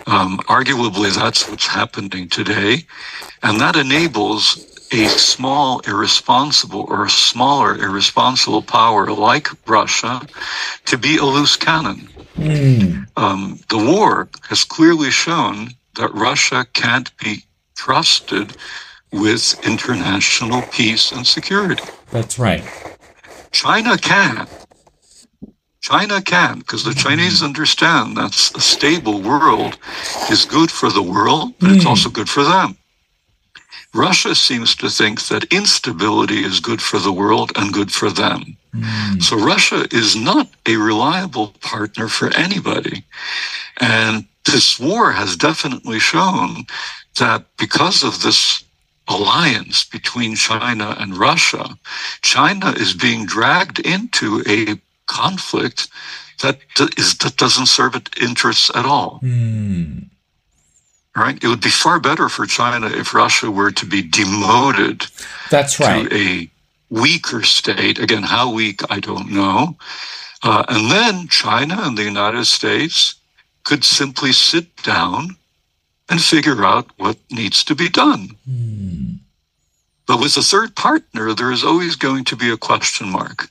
um, 0.08 0.40
arguably, 0.48 1.14
that's 1.16 1.50
what's 1.50 1.68
happening 1.68 2.30
today. 2.30 2.86
And 3.44 3.60
that 3.60 3.76
enables 3.76 4.66
a 4.92 5.08
small, 5.08 5.80
irresponsible, 5.82 6.86
or 6.90 7.06
a 7.06 7.10
smaller, 7.10 7.76
irresponsible 7.76 8.62
power 8.62 9.12
like 9.12 9.48
Russia 9.68 10.22
to 10.86 10.98
be 10.98 11.18
a 11.18 11.26
loose 11.26 11.56
cannon. 11.56 12.08
Mm. 12.36 13.08
Um, 13.16 13.60
the 13.70 13.78
war 13.78 14.30
has 14.50 14.64
clearly 14.64 15.12
shown 15.12 15.72
that 15.96 16.14
Russia 16.14 16.66
can't 16.74 17.16
be 17.18 17.44
trusted 17.76 18.56
with 19.12 19.60
international 19.66 20.62
peace 20.72 21.12
and 21.12 21.26
security. 21.26 21.84
That's 22.12 22.40
right. 22.40 22.64
China 23.52 23.98
can. 23.98 24.48
China 25.90 26.22
can, 26.22 26.60
because 26.60 26.84
the 26.84 26.94
Chinese 26.94 27.42
understand 27.42 28.16
that 28.16 28.36
a 28.56 28.62
stable 28.62 29.20
world 29.22 29.80
is 30.30 30.46
good 30.46 30.70
for 30.70 30.92
the 30.92 31.02
world, 31.02 31.54
but 31.60 31.70
mm. 31.70 31.76
it's 31.76 31.84
hmm. 31.84 31.90
also 31.90 32.10
good 32.10 32.30
for 32.30 32.44
them. 32.44 32.78
Russia 33.96 34.36
seems 34.36 34.76
to 34.76 34.88
think 34.88 35.16
that 35.30 35.52
instability 35.52 36.44
is 36.44 36.60
good 36.60 36.80
for 36.80 37.00
the 37.00 37.12
world 37.12 37.52
and 37.56 37.74
good 37.74 37.92
for 37.92 38.12
them. 38.12 38.56
Mm. 38.76 39.24
So 39.24 39.36
Russia 39.36 39.88
is 39.92 40.16
not 40.16 40.48
a 40.68 40.76
reliable 40.76 41.56
partner 41.62 42.08
for 42.08 42.30
anybody. 42.38 43.04
And 43.78 44.26
this 44.46 44.80
war 44.80 45.12
has 45.12 45.36
definitely 45.36 45.98
shown 45.98 46.68
that 47.18 47.46
because 47.58 48.04
of 48.04 48.22
this 48.22 48.64
alliance 49.08 49.86
between 49.86 50.36
China 50.36 50.96
and 51.00 51.18
Russia, 51.18 51.66
China 52.22 52.70
is 52.78 52.94
being 52.94 53.26
dragged 53.26 53.80
into 53.80 54.44
a 54.48 54.80
conflict 55.10 55.90
that 56.42 56.60
is 56.98 57.18
that 57.18 57.36
doesn't 57.36 57.66
serve 57.66 57.96
its 57.96 58.12
interests 58.22 58.72
at 58.74 58.86
all. 58.86 59.20
Mm. 59.22 60.06
Right? 61.16 61.44
It 61.44 61.48
would 61.48 61.62
be 61.62 61.70
far 61.70 62.00
better 62.00 62.30
for 62.30 62.46
China 62.46 62.88
if 62.88 63.14
Russia 63.14 63.52
were 63.52 63.72
to 63.72 63.86
be 63.86 64.02
demoted. 64.02 65.06
That's 65.50 65.80
right. 65.80 66.10
To 66.10 66.16
a 66.16 66.50
weaker 66.90 67.44
state. 67.44 68.00
Again, 68.00 68.24
how 68.24 68.54
weak 68.54 68.82
I 68.90 69.00
don't 69.00 69.30
know. 69.32 69.76
Uh, 70.44 70.64
and 70.70 70.90
then 70.90 71.28
China 71.28 71.76
and 71.82 71.98
the 71.98 72.04
United 72.04 72.46
States 72.46 73.16
could 73.66 73.84
simply 73.84 74.32
sit 74.32 74.68
down 74.84 75.36
and 76.10 76.22
figure 76.22 76.64
out 76.64 76.88
what 76.98 77.18
needs 77.30 77.64
to 77.66 77.76
be 77.76 77.90
done. 77.90 78.30
Mm. 78.50 79.20
But 80.10 80.22
with 80.22 80.38
a 80.38 80.42
third 80.42 80.76
partner, 80.76 81.36
there 81.36 81.52
is 81.52 81.64
always 81.64 81.96
going 81.96 82.24
to 82.26 82.36
be 82.36 82.50
a 82.50 82.58
question 82.58 83.12
mark. 83.12 83.48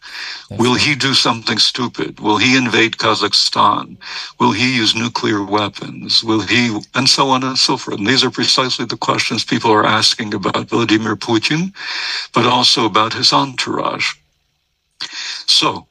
That's 0.50 0.60
Will 0.60 0.72
right. 0.72 0.80
he 0.80 0.96
do 0.96 1.14
something 1.14 1.56
stupid? 1.56 2.18
Will 2.18 2.38
he 2.38 2.56
invade 2.56 2.96
Kazakhstan? 2.96 3.96
Will 4.40 4.50
he 4.50 4.74
use 4.74 4.96
nuclear 4.96 5.44
weapons? 5.44 6.24
Will 6.24 6.40
he, 6.40 6.76
and 6.96 7.08
so 7.08 7.30
on 7.30 7.44
and 7.44 7.56
so 7.56 7.76
forth. 7.76 7.98
And 7.98 8.08
these 8.08 8.24
are 8.24 8.30
precisely 8.32 8.86
the 8.86 8.96
questions 8.96 9.44
people 9.44 9.70
are 9.70 9.86
asking 9.86 10.34
about 10.34 10.68
Vladimir 10.68 11.14
Putin, 11.14 11.72
but 12.34 12.44
also 12.44 12.84
about 12.86 13.14
his 13.14 13.32
entourage. 13.32 14.14
So, 15.46 15.86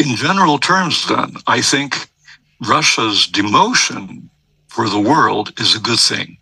in 0.00 0.16
general 0.16 0.58
terms, 0.58 1.06
then, 1.06 1.36
I 1.46 1.60
think 1.60 2.08
Russia's 2.66 3.28
demotion 3.28 4.30
for 4.66 4.88
the 4.88 4.98
world 4.98 5.52
is 5.60 5.76
a 5.76 5.80
good 5.80 6.00
thing 6.00 6.38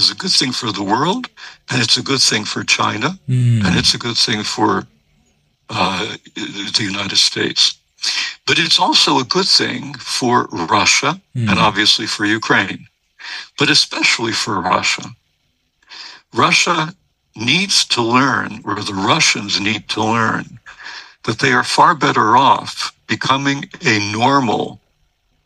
is 0.00 0.10
a 0.10 0.14
good 0.14 0.32
thing 0.40 0.52
for 0.52 0.72
the 0.72 0.82
world, 0.82 1.28
and 1.70 1.80
it's 1.82 1.98
a 1.98 2.02
good 2.10 2.22
thing 2.30 2.44
for 2.44 2.62
China, 2.64 3.08
mm. 3.28 3.64
and 3.64 3.76
it's 3.76 3.94
a 3.94 3.98
good 4.06 4.16
thing 4.16 4.42
for 4.42 4.86
uh, 5.68 6.16
the 6.76 6.84
United 6.94 7.18
States. 7.30 7.62
But 8.46 8.58
it's 8.58 8.80
also 8.80 9.18
a 9.18 9.24
good 9.36 9.50
thing 9.60 9.94
for 9.94 10.48
Russia 10.78 11.20
mm. 11.36 11.48
and 11.48 11.58
obviously 11.58 12.06
for 12.06 12.24
Ukraine, 12.24 12.82
but 13.58 13.68
especially 13.70 14.32
for 14.32 14.54
Russia. 14.60 15.06
Russia 16.32 16.94
needs 17.36 17.84
to 17.94 18.00
learn, 18.02 18.50
or 18.64 18.74
the 18.76 19.00
Russians 19.12 19.60
need 19.60 19.88
to 19.90 20.02
learn, 20.02 20.58
that 21.24 21.38
they 21.40 21.52
are 21.52 21.74
far 21.76 21.94
better 21.94 22.36
off 22.36 22.72
becoming 23.06 23.68
a 23.84 24.12
normal 24.12 24.80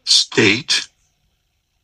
state 0.04 0.88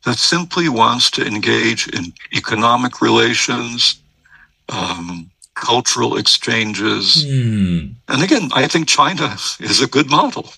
that 0.05 0.19
simply 0.19 0.69
wants 0.69 1.11
to 1.13 1.27
engage 1.27 1.89
in 1.89 2.13
economic 2.35 3.01
relations, 3.01 4.01
um, 4.69 5.31
cultural 5.55 6.17
exchanges. 6.17 7.25
Mm. 7.27 7.95
And 8.09 8.23
again, 8.23 8.51
I 8.55 8.67
think 8.67 8.89
China 8.89 9.37
is 9.61 9.83
a 9.83 9.87
good 9.87 10.11
model. 10.11 10.51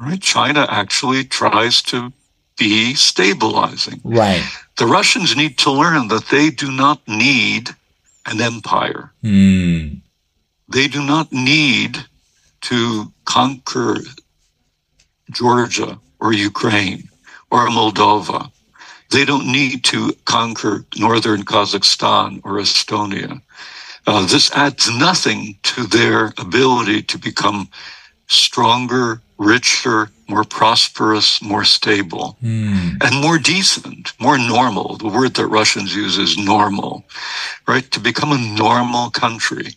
Right? 0.00 0.20
China 0.20 0.66
actually 0.70 1.24
tries 1.24 1.82
to 1.82 2.12
be 2.56 2.94
stabilizing. 2.94 4.00
Right. 4.02 4.44
The 4.78 4.86
Russians 4.86 5.36
need 5.36 5.58
to 5.58 5.70
learn 5.70 6.08
that 6.08 6.26
they 6.30 6.50
do 6.50 6.70
not 6.70 7.00
need 7.06 7.70
an 8.26 8.40
empire. 8.40 9.12
Mm. 9.22 10.00
They 10.68 10.88
do 10.88 11.04
not 11.04 11.32
need 11.32 11.98
to 12.62 13.12
conquer 13.24 13.98
Georgia 15.30 15.98
or 16.20 16.32
Ukraine 16.32 17.08
or 17.50 17.68
Moldova. 17.68 18.50
They 19.10 19.24
don't 19.24 19.50
need 19.50 19.84
to 19.84 20.12
conquer 20.24 20.84
northern 20.96 21.44
Kazakhstan 21.44 22.40
or 22.44 22.58
Estonia. 22.58 23.40
Uh, 24.06 24.26
this 24.26 24.50
adds 24.52 24.90
nothing 24.90 25.58
to 25.62 25.84
their 25.84 26.32
ability 26.38 27.02
to 27.02 27.18
become 27.18 27.68
stronger, 28.26 29.20
richer, 29.38 30.10
more 30.28 30.44
prosperous, 30.44 31.42
more 31.42 31.64
stable, 31.64 32.36
Mm. 32.42 32.96
and 33.04 33.20
more 33.20 33.36
decent, 33.38 34.12
more 34.18 34.38
normal. 34.38 34.96
The 34.96 35.08
word 35.08 35.34
that 35.34 35.48
Russians 35.48 35.94
use 35.94 36.16
is 36.16 36.38
normal, 36.38 37.04
right? 37.66 37.90
To 37.90 38.00
become 38.00 38.32
a 38.32 38.38
normal 38.38 39.10
country. 39.10 39.74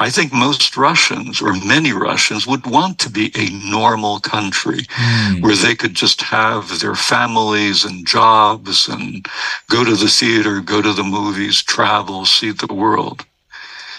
I 0.00 0.08
think 0.08 0.32
most 0.32 0.76
Russians, 0.76 1.42
or 1.42 1.52
many 1.52 1.92
Russians, 1.92 2.46
would 2.46 2.64
want 2.66 2.98
to 3.00 3.10
be 3.10 3.32
a 3.34 3.50
normal 3.70 4.18
country 4.20 4.86
Mm. 4.96 5.42
where 5.42 5.56
they 5.56 5.74
could 5.74 5.94
just 5.94 6.22
have 6.22 6.78
their 6.78 6.94
families 6.94 7.84
and 7.84 8.06
jobs 8.06 8.88
and 8.88 9.26
go 9.68 9.84
to 9.84 9.94
the 9.94 10.08
theater, 10.08 10.60
go 10.60 10.80
to 10.80 10.92
the 10.94 11.04
movies, 11.04 11.60
travel, 11.62 12.24
see 12.24 12.50
the 12.52 12.72
world. 12.72 13.26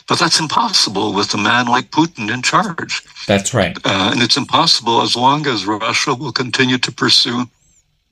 But 0.07 0.19
that's 0.19 0.39
impossible 0.39 1.13
with 1.13 1.33
a 1.33 1.37
man 1.37 1.67
like 1.67 1.91
Putin 1.91 2.31
in 2.33 2.41
charge. 2.41 3.03
That's 3.27 3.53
right. 3.53 3.77
Uh, 3.85 4.11
and 4.11 4.21
it's 4.21 4.37
impossible 4.37 5.01
as 5.01 5.15
long 5.15 5.47
as 5.47 5.65
Russia 5.65 6.13
will 6.13 6.33
continue 6.33 6.77
to 6.79 6.91
pursue 6.91 7.45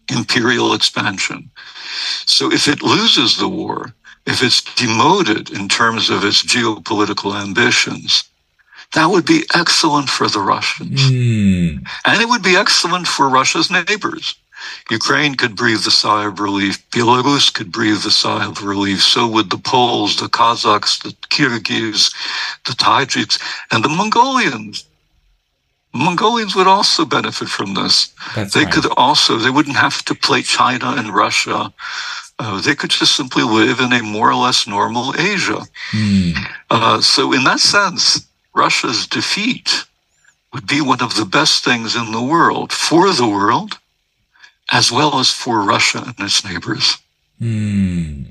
imperial 0.09 0.73
expansion. 0.73 1.49
So 2.25 2.51
if 2.51 2.67
it 2.67 2.81
loses 2.81 3.37
the 3.37 3.49
war, 3.49 3.93
if 4.25 4.43
it's 4.43 4.61
demoted 4.75 5.51
in 5.51 5.67
terms 5.67 6.09
of 6.09 6.23
its 6.23 6.43
geopolitical 6.43 7.39
ambitions, 7.39 8.23
that 8.93 9.07
would 9.07 9.25
be 9.25 9.43
excellent 9.55 10.09
for 10.09 10.27
the 10.27 10.39
Russians. 10.39 11.01
Mm. 11.09 11.87
And 12.05 12.21
it 12.21 12.27
would 12.27 12.43
be 12.43 12.55
excellent 12.55 13.07
for 13.07 13.29
Russia's 13.29 13.71
neighbors. 13.71 14.35
Ukraine 14.89 15.35
could 15.35 15.55
breathe 15.55 15.85
a 15.87 15.91
sigh 15.91 16.25
of 16.25 16.39
relief. 16.39 16.89
Belarus 16.91 17.53
could 17.53 17.71
breathe 17.71 18.05
a 18.05 18.11
sigh 18.11 18.45
of 18.45 18.63
relief. 18.63 19.01
So 19.01 19.27
would 19.27 19.49
the 19.49 19.57
Poles, 19.57 20.17
the 20.17 20.27
Kazakhs, 20.27 21.01
the 21.01 21.13
Kyrgyz, 21.29 22.13
the 22.65 22.73
Tajiks, 22.73 23.39
and 23.71 23.83
the 23.83 23.89
Mongolians. 23.89 24.85
Mongolians 25.93 26.55
would 26.55 26.67
also 26.67 27.03
benefit 27.05 27.49
from 27.49 27.73
this. 27.73 28.13
That's 28.35 28.53
They 28.53 28.63
right. 28.63 28.73
could 28.73 28.87
also, 28.95 29.37
they 29.37 29.49
wouldn't 29.49 29.75
have 29.75 30.03
to 30.05 30.15
play 30.15 30.41
China 30.41 30.93
and 30.97 31.13
Russia. 31.13 31.73
Uh, 32.39 32.61
they 32.61 32.75
could 32.75 32.89
just 32.89 33.15
simply 33.15 33.43
live 33.43 33.79
in 33.79 33.91
a 33.93 34.01
more 34.01 34.29
or 34.29 34.35
less 34.35 34.65
normal 34.67 35.13
Asia. 35.17 35.61
Mm. 35.91 36.37
Uh, 36.69 37.01
so, 37.01 37.33
in 37.33 37.43
that 37.43 37.59
sense, 37.59 38.25
Russia's 38.55 39.05
defeat 39.05 39.85
would 40.53 40.67
be 40.67 40.81
one 40.81 41.01
of 41.01 41.15
the 41.15 41.25
best 41.25 41.63
things 41.63 41.95
in 41.95 42.11
the 42.11 42.21
world 42.21 42.73
for 42.73 43.11
the 43.13 43.27
world, 43.27 43.77
as 44.71 44.91
well 44.91 45.19
as 45.19 45.29
for 45.29 45.61
Russia 45.63 46.03
and 46.05 46.19
its 46.19 46.43
neighbors. 46.43 46.97
Hmm. 47.39 48.23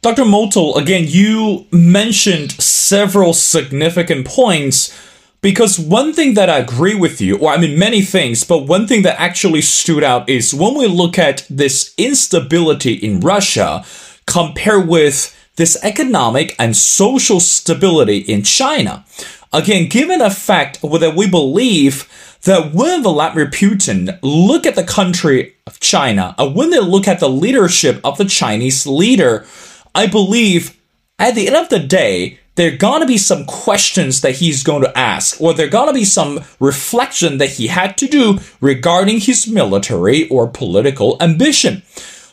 Dr. 0.00 0.24
Motyl, 0.24 0.76
again, 0.76 1.04
you 1.06 1.66
mentioned 1.70 2.52
several 2.52 3.32
significant 3.32 4.26
points 4.26 4.92
because 5.40 5.78
one 5.78 6.12
thing 6.12 6.34
that 6.34 6.48
I 6.50 6.58
agree 6.58 6.94
with 6.94 7.20
you, 7.20 7.38
or 7.38 7.50
I 7.50 7.56
mean 7.56 7.78
many 7.78 8.02
things, 8.02 8.42
but 8.42 8.66
one 8.66 8.86
thing 8.86 9.02
that 9.02 9.20
actually 9.20 9.60
stood 9.60 10.02
out 10.02 10.28
is 10.28 10.54
when 10.54 10.74
we 10.74 10.86
look 10.86 11.18
at 11.18 11.46
this 11.48 11.94
instability 11.98 12.94
in 12.94 13.20
Russia 13.20 13.84
compared 14.26 14.88
with 14.88 15.36
this 15.56 15.76
economic 15.84 16.56
and 16.58 16.76
social 16.76 17.38
stability 17.38 18.18
in 18.18 18.42
China. 18.42 19.04
Again, 19.52 19.88
given 19.88 20.20
the 20.20 20.30
fact 20.30 20.80
that 20.80 21.14
we 21.14 21.28
believe 21.28 22.08
that 22.42 22.72
when 22.72 23.02
Vladimir 23.02 23.46
Putin 23.46 24.18
look 24.22 24.66
at 24.66 24.74
the 24.74 24.84
country 24.84 25.54
of 25.66 25.80
China, 25.80 26.34
and 26.38 26.54
when 26.54 26.70
they 26.70 26.80
look 26.80 27.06
at 27.06 27.20
the 27.20 27.28
leadership 27.28 28.00
of 28.04 28.18
the 28.18 28.24
Chinese 28.24 28.86
leader, 28.86 29.46
I 29.94 30.06
believe 30.06 30.78
at 31.18 31.34
the 31.34 31.46
end 31.46 31.56
of 31.56 31.68
the 31.68 31.78
day, 31.78 32.38
there 32.54 32.72
are 32.72 32.76
gonna 32.76 33.06
be 33.06 33.16
some 33.16 33.46
questions 33.46 34.20
that 34.20 34.36
he's 34.36 34.62
going 34.62 34.82
to 34.82 34.98
ask, 34.98 35.40
or 35.40 35.54
there 35.54 35.66
are 35.66 35.70
gonna 35.70 35.92
be 35.92 36.04
some 36.04 36.40
reflection 36.60 37.38
that 37.38 37.50
he 37.50 37.68
had 37.68 37.96
to 37.98 38.06
do 38.06 38.38
regarding 38.60 39.20
his 39.20 39.46
military 39.46 40.28
or 40.28 40.48
political 40.48 41.16
ambition. 41.20 41.82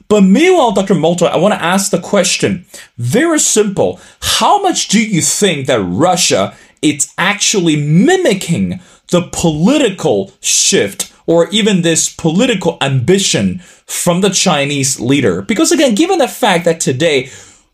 But 0.09 0.21
meanwhile, 0.21 0.71
Dr. 0.71 0.95
Motyl, 0.95 1.29
I 1.29 1.37
want 1.37 1.53
to 1.53 1.63
ask 1.63 1.91
the 1.91 1.99
question 1.99 2.65
very 2.97 3.39
simple. 3.39 4.01
How 4.21 4.59
much 4.59 4.87
do 4.87 4.99
you 4.99 5.21
think 5.21 5.67
that 5.67 5.81
Russia 5.81 6.55
is 6.81 7.13
actually 7.17 7.75
mimicking 7.75 8.79
the 9.11 9.29
political 9.31 10.31
shift 10.41 11.13
or 11.25 11.47
even 11.49 11.81
this 11.81 12.13
political 12.13 12.77
ambition 12.81 13.59
from 13.85 14.21
the 14.21 14.29
Chinese 14.29 14.99
leader? 14.99 15.41
Because 15.41 15.71
again, 15.71 15.95
given 15.95 16.19
the 16.19 16.27
fact 16.27 16.65
that 16.65 16.79
today 16.79 17.29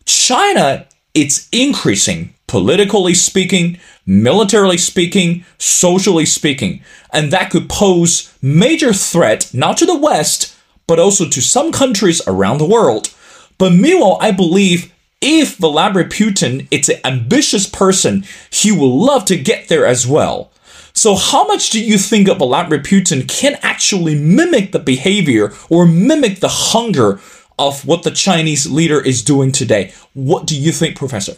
China 0.06 0.88
it's 1.13 1.48
increasing 1.52 2.34
politically 2.48 3.13
speaking, 3.13 3.80
militarily 4.06 4.78
speaking, 4.78 5.43
socially 5.58 6.26
speaking, 6.26 6.84
and 7.12 7.32
that 7.32 7.50
could 7.50 7.67
pose 7.67 8.38
major 8.41 8.93
threat 8.93 9.50
not 9.54 9.78
to 9.78 9.86
the 9.86 9.98
West 9.98 10.56
but 10.88 11.00
also 11.00 11.28
to 11.28 11.41
some 11.41 11.71
countries 11.71 12.21
around 12.28 12.58
the 12.58 12.67
world. 12.67 13.13
But 13.58 13.74
meanwhile, 13.74 14.17
I 14.21 14.32
believe 14.32 14.93
if 15.21 15.58
Vladimir 15.58 16.06
Putin 16.06 16.67
is 16.69 16.89
an 16.89 17.00
ambitious 17.04 17.67
person, 17.67 18.26
he 18.52 18.71
will 18.71 19.04
love 19.04 19.26
to 19.26 19.38
get 19.38 19.67
there 19.67 19.86
as 19.86 20.06
well. 20.06 20.52
So 20.95 21.15
how 21.15 21.45
much 21.45 21.69
do 21.69 21.84
you 21.84 21.97
think 21.97 22.29
Vladimir 22.29 22.79
Putin 22.79 23.27
can 23.27 23.60
actually 23.62 24.15
mimic 24.15 24.71
the 24.71 24.79
behavior 24.79 25.53
or 25.69 25.86
mimic 25.86 26.39
the 26.39 26.47
hunger 26.47 27.19
of 27.60 27.86
what 27.86 28.03
the 28.03 28.12
Chinese 28.12 28.65
leader 28.71 29.01
is 29.01 29.21
doing 29.21 29.51
today? 29.51 29.93
What 30.13 30.47
do 30.47 30.60
you 30.60 30.71
think, 30.71 30.97
Professor? 30.97 31.34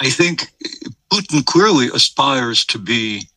I 0.00 0.10
think 0.10 0.52
Putin 1.12 1.44
clearly 1.46 1.88
aspires 1.94 2.64
to 2.66 2.78
be 2.78 3.28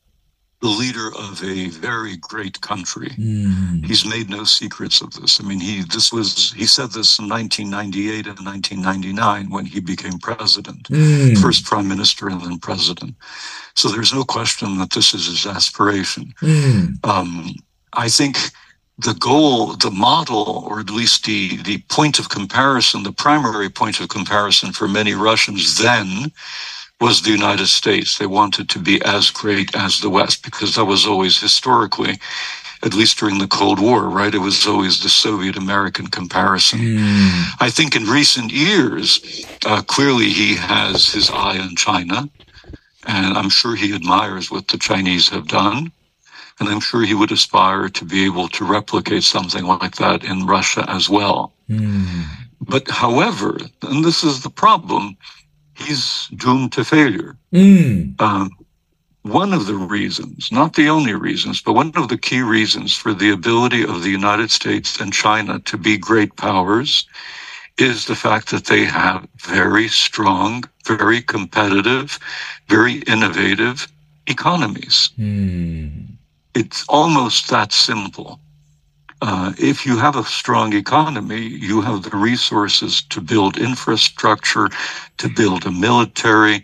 the 0.61 0.67
leader 0.67 1.09
of 1.15 1.43
a 1.43 1.67
very 1.69 2.17
great 2.17 2.59
country. 2.61 3.09
Mm. 3.09 3.85
He's 3.85 4.05
made 4.05 4.27
no 4.29 4.43
secrets 4.43 5.01
of 5.01 5.13
this. 5.13 5.39
I 5.39 5.43
mean, 5.43 5.59
he 5.59 5.83
this 5.83 6.11
was 6.11 6.51
he 6.53 6.65
said 6.65 6.91
this 6.91 7.19
in 7.19 7.29
1998 7.29 8.25
and 8.25 8.45
1999 8.45 9.49
when 9.51 9.65
he 9.65 9.79
became 9.79 10.17
president, 10.17 10.83
Mm. 10.89 11.39
first 11.39 11.63
prime 11.65 11.87
minister 11.87 12.27
and 12.29 12.41
then 12.41 12.57
president. 12.57 13.15
So 13.75 13.89
there's 13.89 14.13
no 14.13 14.23
question 14.23 14.79
that 14.79 14.91
this 14.91 15.13
is 15.13 15.27
his 15.27 15.45
aspiration. 15.45 16.33
Mm. 16.41 17.05
Um, 17.05 17.53
I 17.93 18.09
think 18.09 18.37
the 18.97 19.13
goal, 19.13 19.75
the 19.75 19.91
model, 19.91 20.65
or 20.67 20.79
at 20.79 20.89
least 20.89 21.25
the, 21.25 21.57
the 21.57 21.77
point 21.89 22.17
of 22.17 22.29
comparison, 22.29 23.03
the 23.03 23.11
primary 23.11 23.69
point 23.69 23.99
of 23.99 24.09
comparison 24.09 24.73
for 24.73 24.87
many 24.87 25.13
Russians 25.13 25.77
then 25.77 26.31
was 26.99 27.21
the 27.21 27.31
United 27.31 27.67
States. 27.67 28.17
They 28.17 28.25
wanted 28.25 28.69
to 28.69 28.79
be 28.79 29.01
as 29.03 29.29
great 29.29 29.75
as 29.75 29.99
the 29.99 30.09
West 30.09 30.43
because 30.43 30.75
that 30.75 30.85
was 30.85 31.05
always 31.05 31.39
historically, 31.39 32.19
at 32.83 32.93
least 32.93 33.19
during 33.19 33.37
the 33.37 33.47
Cold 33.47 33.79
War, 33.79 34.09
right? 34.09 34.33
It 34.33 34.39
was 34.39 34.65
always 34.65 35.01
the 35.01 35.09
Soviet 35.09 35.57
American 35.57 36.07
comparison. 36.07 36.79
Mm. 36.79 37.43
I 37.59 37.69
think 37.69 37.95
in 37.95 38.05
recent 38.05 38.51
years, 38.51 39.45
uh, 39.65 39.81
clearly 39.83 40.29
he 40.29 40.55
has 40.55 41.11
his 41.11 41.29
eye 41.29 41.59
on 41.59 41.75
China, 41.75 42.29
and 43.05 43.37
I'm 43.37 43.49
sure 43.49 43.75
he 43.75 43.93
admires 43.93 44.49
what 44.49 44.67
the 44.67 44.77
Chinese 44.77 45.29
have 45.29 45.47
done. 45.47 45.91
And 46.59 46.67
I'm 46.69 46.79
sure 46.79 47.03
he 47.03 47.13
would 47.13 47.31
aspire 47.31 47.87
to 47.87 48.03
be 48.03 48.25
able 48.25 48.47
to 48.49 48.65
replicate 48.65 49.23
something 49.23 49.63
like 49.63 49.97
that 49.97 50.23
in 50.23 50.47
Russia 50.47 50.83
as 50.89 51.07
well. 51.07 51.53
Mm. 51.69 52.23
But 52.59 52.89
however, 52.89 53.59
and 53.83 54.03
this 54.03 54.23
is 54.23 54.41
the 54.41 54.49
problem, 54.49 55.17
he's 55.77 56.27
doomed 56.35 56.73
to 56.73 56.83
failure. 56.83 57.37
Mm. 57.53 58.19
Um, 58.19 58.51
one 59.21 59.53
of 59.53 59.65
the 59.65 59.75
reasons, 59.75 60.51
not 60.51 60.75
the 60.75 60.89
only 60.89 61.13
reasons, 61.13 61.61
but 61.61 61.73
one 61.73 61.91
of 61.95 62.07
the 62.07 62.17
key 62.17 62.41
reasons 62.41 62.95
for 62.95 63.13
the 63.13 63.31
ability 63.31 63.83
of 63.83 64.03
the 64.03 64.09
United 64.09 64.51
States 64.51 64.99
and 64.99 65.11
China 65.11 65.59
to 65.59 65.77
be 65.77 65.97
great 65.97 66.35
powers 66.37 67.07
is 67.77 68.05
the 68.05 68.15
fact 68.15 68.49
that 68.51 68.65
they 68.65 68.85
have 68.85 69.27
very 69.37 69.87
strong, 69.87 70.63
very 70.85 71.21
competitive, 71.21 72.19
very 72.69 72.99
innovative 72.99 73.87
economies. 74.27 75.11
Mm. 75.19 76.07
It's 76.55 76.85
almost 76.89 77.49
that 77.49 77.71
simple. 77.71 78.39
Uh, 79.21 79.53
if 79.57 79.85
you 79.85 79.97
have 79.97 80.15
a 80.15 80.23
strong 80.23 80.73
economy, 80.73 81.41
you 81.41 81.81
have 81.81 82.03
the 82.03 82.15
resources 82.15 83.01
to 83.01 83.19
build 83.19 83.57
infrastructure, 83.57 84.69
to 85.17 85.29
build 85.29 85.65
a 85.65 85.71
military, 85.71 86.63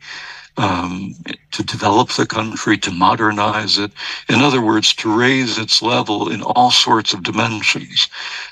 um, 0.57 1.15
to 1.51 1.63
develop 1.63 2.09
the 2.09 2.27
country, 2.27 2.77
to 2.77 2.91
modernize 2.91 3.79
it. 3.79 3.91
In 4.29 4.41
other 4.41 4.61
words, 4.61 4.93
to 4.95 5.17
raise 5.17 5.57
its 5.57 5.81
level 5.81 6.29
in 6.29 6.43
all 6.43 6.69
sorts 6.69 7.13
of 7.13 7.23
dimensions, 7.23 8.07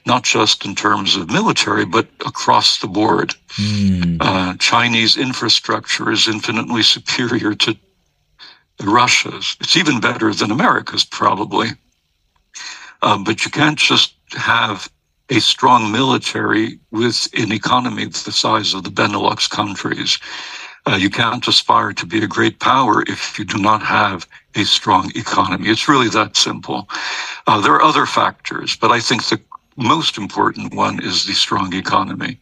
not 0.05 0.23
just 0.23 0.65
in 0.65 0.73
terms 0.73 1.15
of 1.15 1.29
military, 1.29 1.85
but 1.85 2.07
across 2.25 2.79
the 2.79 2.87
board. 2.87 3.35
Mm. 3.51 4.17
Uh, 4.19 4.55
Chinese 4.57 5.15
infrastructure 5.15 6.11
is 6.11 6.27
infinitely 6.27 6.81
superior 6.81 7.53
to 7.53 7.77
Russia's. 8.81 9.55
It's 9.59 9.77
even 9.77 9.99
better 9.99 10.33
than 10.33 10.49
America's, 10.49 11.05
probably. 11.05 11.69
Um, 13.01 13.23
but 13.23 13.45
you 13.45 13.51
can't 13.51 13.79
just 13.79 14.15
have 14.31 14.91
a 15.29 15.39
strong 15.39 15.91
military 15.91 16.79
with 16.91 17.27
an 17.37 17.51
economy 17.51 18.05
the 18.05 18.31
size 18.31 18.73
of 18.73 18.83
the 18.83 18.89
Benelux 18.89 19.49
countries. 19.49 20.19
Uh, 20.85 20.95
you 20.95 21.09
can't 21.09 21.47
aspire 21.47 21.93
to 21.93 22.05
be 22.05 22.23
a 22.23 22.27
great 22.27 22.59
power 22.59 23.03
if 23.07 23.37
you 23.37 23.45
do 23.45 23.57
not 23.57 23.81
have 23.83 24.27
a 24.55 24.63
strong 24.65 25.11
economy. 25.15 25.69
It's 25.69 25.87
really 25.87 26.09
that 26.09 26.35
simple. 26.35 26.89
Uh, 27.47 27.61
there 27.61 27.73
are 27.73 27.81
other 27.81 28.05
factors, 28.05 28.75
but 28.75 28.91
I 28.91 28.99
think 28.99 29.25
the 29.25 29.39
most 29.77 30.17
important 30.17 30.73
one 30.73 31.01
is 31.03 31.25
the 31.25 31.33
strong 31.33 31.73
economy. 31.73 32.39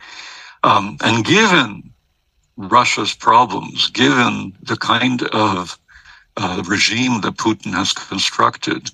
Um, 0.64 0.98
and 1.02 1.26
given 1.26 1.92
Russia's 2.58 3.14
problems, 3.14 3.90
given 3.90 4.54
the 4.64 4.78
kind 4.78 5.24
of 5.28 5.78
uh, 6.38 6.64
regime 6.68 7.22
that 7.22 7.38
Putin 7.38 7.74
has 7.74 7.94
constructed, 7.94 8.90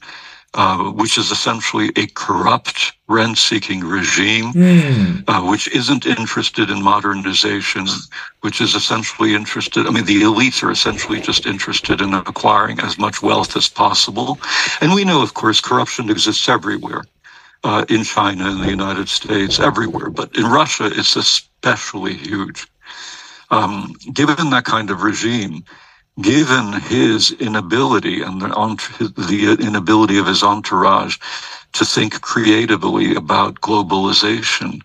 uh, 0.56 0.92
which 0.92 1.18
is 1.18 1.32
essentially 1.32 1.92
a 1.98 2.08
corrupt 2.08 2.94
rent-seeking 3.08 3.82
regime, 3.82 4.54
mm. 4.54 5.24
uh, 5.28 5.46
which 5.50 5.68
isn't 5.76 6.06
interested 6.06 6.70
in 6.70 6.82
modernization, 6.82 7.86
which 8.40 8.62
is 8.62 8.74
essentially 8.74 9.36
interested. 9.36 9.86
I 9.86 9.92
mean, 9.92 10.06
the 10.06 10.22
elites 10.22 10.64
are 10.64 10.72
essentially 10.72 11.20
just 11.20 11.46
interested 11.46 12.00
in 12.00 12.14
acquiring 12.14 12.80
as 12.80 12.98
much 12.98 13.22
wealth 13.22 13.58
as 13.58 13.68
possible, 13.68 14.40
and 14.80 14.94
we 14.94 15.04
know, 15.04 15.22
of 15.22 15.34
course, 15.34 15.60
corruption 15.60 16.10
exists 16.10 16.48
everywhere. 16.48 17.04
Uh, 17.64 17.84
in 17.90 18.04
China, 18.04 18.52
in 18.52 18.62
the 18.62 18.70
United 18.70 19.10
States, 19.10 19.60
everywhere, 19.60 20.12
but 20.12 20.36
in 20.38 20.46
Russia, 20.46 20.86
it's 20.86 21.16
especially 21.16 22.14
huge. 22.14 22.68
Um, 23.50 23.94
given 24.14 24.52
that 24.52 24.66
kind 24.66 24.92
of 24.92 25.02
regime, 25.02 25.64
given 26.22 26.74
his 26.82 27.32
inability 27.34 28.22
and 28.22 28.42
the, 28.42 29.14
the 29.18 29.66
inability 29.66 30.18
of 30.18 30.28
his 30.28 30.44
entourage 30.44 31.18
to 31.76 31.84
think 31.84 32.22
creatively 32.22 33.16
about 33.16 33.60
globalization, 33.60 34.82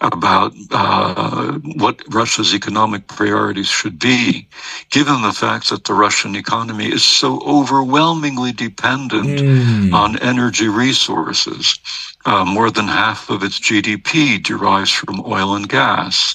about 0.00 0.52
uh, 0.72 1.52
what 1.76 2.02
Russia's 2.12 2.52
economic 2.52 3.06
priorities 3.06 3.68
should 3.68 3.96
be, 3.96 4.48
given 4.90 5.22
the 5.22 5.32
fact 5.32 5.70
that 5.70 5.84
the 5.84 5.94
Russian 5.94 6.34
economy 6.34 6.86
is 6.90 7.04
so 7.04 7.40
overwhelmingly 7.46 8.50
dependent 8.50 9.38
mm. 9.38 9.92
on 9.92 10.18
energy 10.18 10.66
resources. 10.66 11.78
Uh, 12.24 12.44
more 12.44 12.72
than 12.72 12.88
half 12.88 13.30
of 13.30 13.44
its 13.44 13.60
GDP 13.60 14.42
derives 14.42 14.90
from 14.90 15.22
oil 15.24 15.54
and 15.54 15.68
gas. 15.68 16.34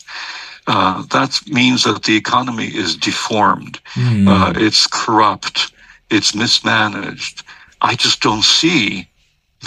Uh, 0.67 1.03
that 1.07 1.39
means 1.47 1.85
that 1.85 2.03
the 2.03 2.15
economy 2.15 2.67
is 2.67 2.95
deformed. 2.97 3.79
Mm. 3.93 4.27
Uh, 4.27 4.53
it's 4.57 4.85
corrupt. 4.85 5.71
It's 6.09 6.35
mismanaged. 6.35 7.43
I 7.81 7.95
just 7.95 8.21
don't 8.21 8.43
see 8.43 9.07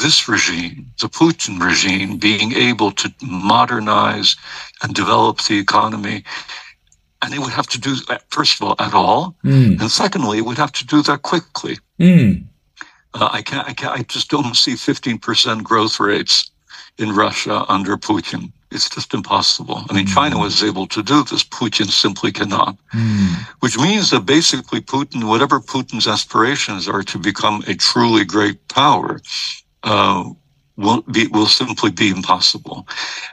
this 0.00 0.28
regime, 0.28 0.92
the 1.00 1.08
Putin 1.08 1.60
regime, 1.60 2.18
being 2.18 2.52
able 2.52 2.92
to 2.92 3.12
modernize 3.22 4.36
and 4.82 4.94
develop 4.94 5.42
the 5.42 5.58
economy. 5.58 6.22
And 7.22 7.34
it 7.34 7.40
would 7.40 7.52
have 7.52 7.66
to 7.68 7.80
do 7.80 7.94
that, 8.08 8.22
first 8.30 8.60
of 8.60 8.68
all, 8.68 8.76
at 8.78 8.94
all. 8.94 9.34
Mm. 9.44 9.80
And 9.80 9.90
secondly, 9.90 10.38
it 10.38 10.44
would 10.44 10.58
have 10.58 10.72
to 10.72 10.86
do 10.86 11.02
that 11.02 11.22
quickly. 11.22 11.78
Mm. 11.98 12.44
Uh, 13.14 13.28
I, 13.32 13.42
can't, 13.42 13.68
I 13.68 13.72
can't, 13.72 13.98
I 13.98 14.02
just 14.02 14.30
don't 14.30 14.56
see 14.56 14.74
15% 14.74 15.62
growth 15.62 15.98
rates 15.98 16.50
in 16.98 17.14
Russia 17.14 17.64
under 17.68 17.96
Putin. 17.96 18.52
It's 18.70 18.88
just 18.88 19.12
impossible. 19.14 19.83
I 19.88 19.94
mean, 19.94 20.06
mm. 20.06 20.14
China 20.14 20.38
was 20.38 20.62
able 20.62 20.87
to 20.88 21.02
do 21.02 21.24
this. 21.24 21.42
Putin 21.42 21.87
simply 21.87 22.30
cannot. 22.30 22.76
Mm. 22.94 23.35
Which 23.61 23.76
means 23.76 24.11
that 24.11 24.26
basically 24.26 24.80
Putin, 24.80 25.28
whatever 25.28 25.59
Putin's 25.59 26.06
aspirations 26.06 26.88
are 26.88 27.02
to 27.02 27.18
become 27.18 27.64
a 27.66 27.74
truly 27.74 28.24
great 28.24 28.68
power, 28.68 29.20
uh, 29.83 30.30
will 30.76 31.02
be 31.02 31.26
will 31.28 31.46
simply 31.46 31.90
be 31.90 32.11
impossible. 32.11 32.87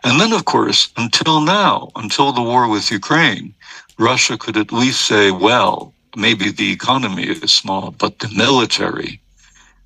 And 0.03 0.19
then, 0.19 0.33
of 0.33 0.45
course, 0.45 0.91
until 0.97 1.41
now, 1.41 1.89
until 1.95 2.31
the 2.31 2.41
war 2.41 2.67
with 2.67 2.91
Ukraine, 2.91 3.53
Russia 3.97 4.37
could 4.37 4.57
at 4.57 4.71
least 4.71 5.01
say, 5.01 5.31
well, 5.31 5.93
maybe 6.15 6.51
the 6.51 6.71
economy 6.71 7.23
is 7.23 7.53
small, 7.53 7.91
but 7.91 8.19
the 8.19 8.29
military, 8.35 9.21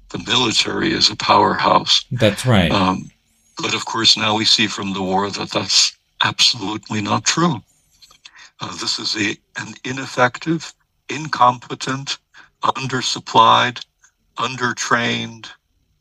the 0.10 0.20
military 0.20 0.92
is 0.92 1.10
a 1.10 1.16
powerhouse. 1.16 2.06
That's 2.12 2.46
right. 2.46 2.72
Um, 2.72 3.12
but 3.62 3.74
of 3.74 3.86
course, 3.86 4.18
now 4.18 4.36
we 4.36 4.46
see 4.46 4.68
from 4.68 4.94
the 4.94 5.02
war 5.02 5.30
that 5.30 5.52
that's 5.52 5.98
absolutely 6.24 7.02
not 7.02 7.26
true. 7.26 7.62
Uh, 8.60 8.72
this 8.78 9.00
is 9.00 9.16
a, 9.16 9.36
an 9.60 9.74
ineffective, 9.84 10.74
incompetent, 11.10 12.18
undersupplied, 12.64 13.84
undertrained, 14.38 15.48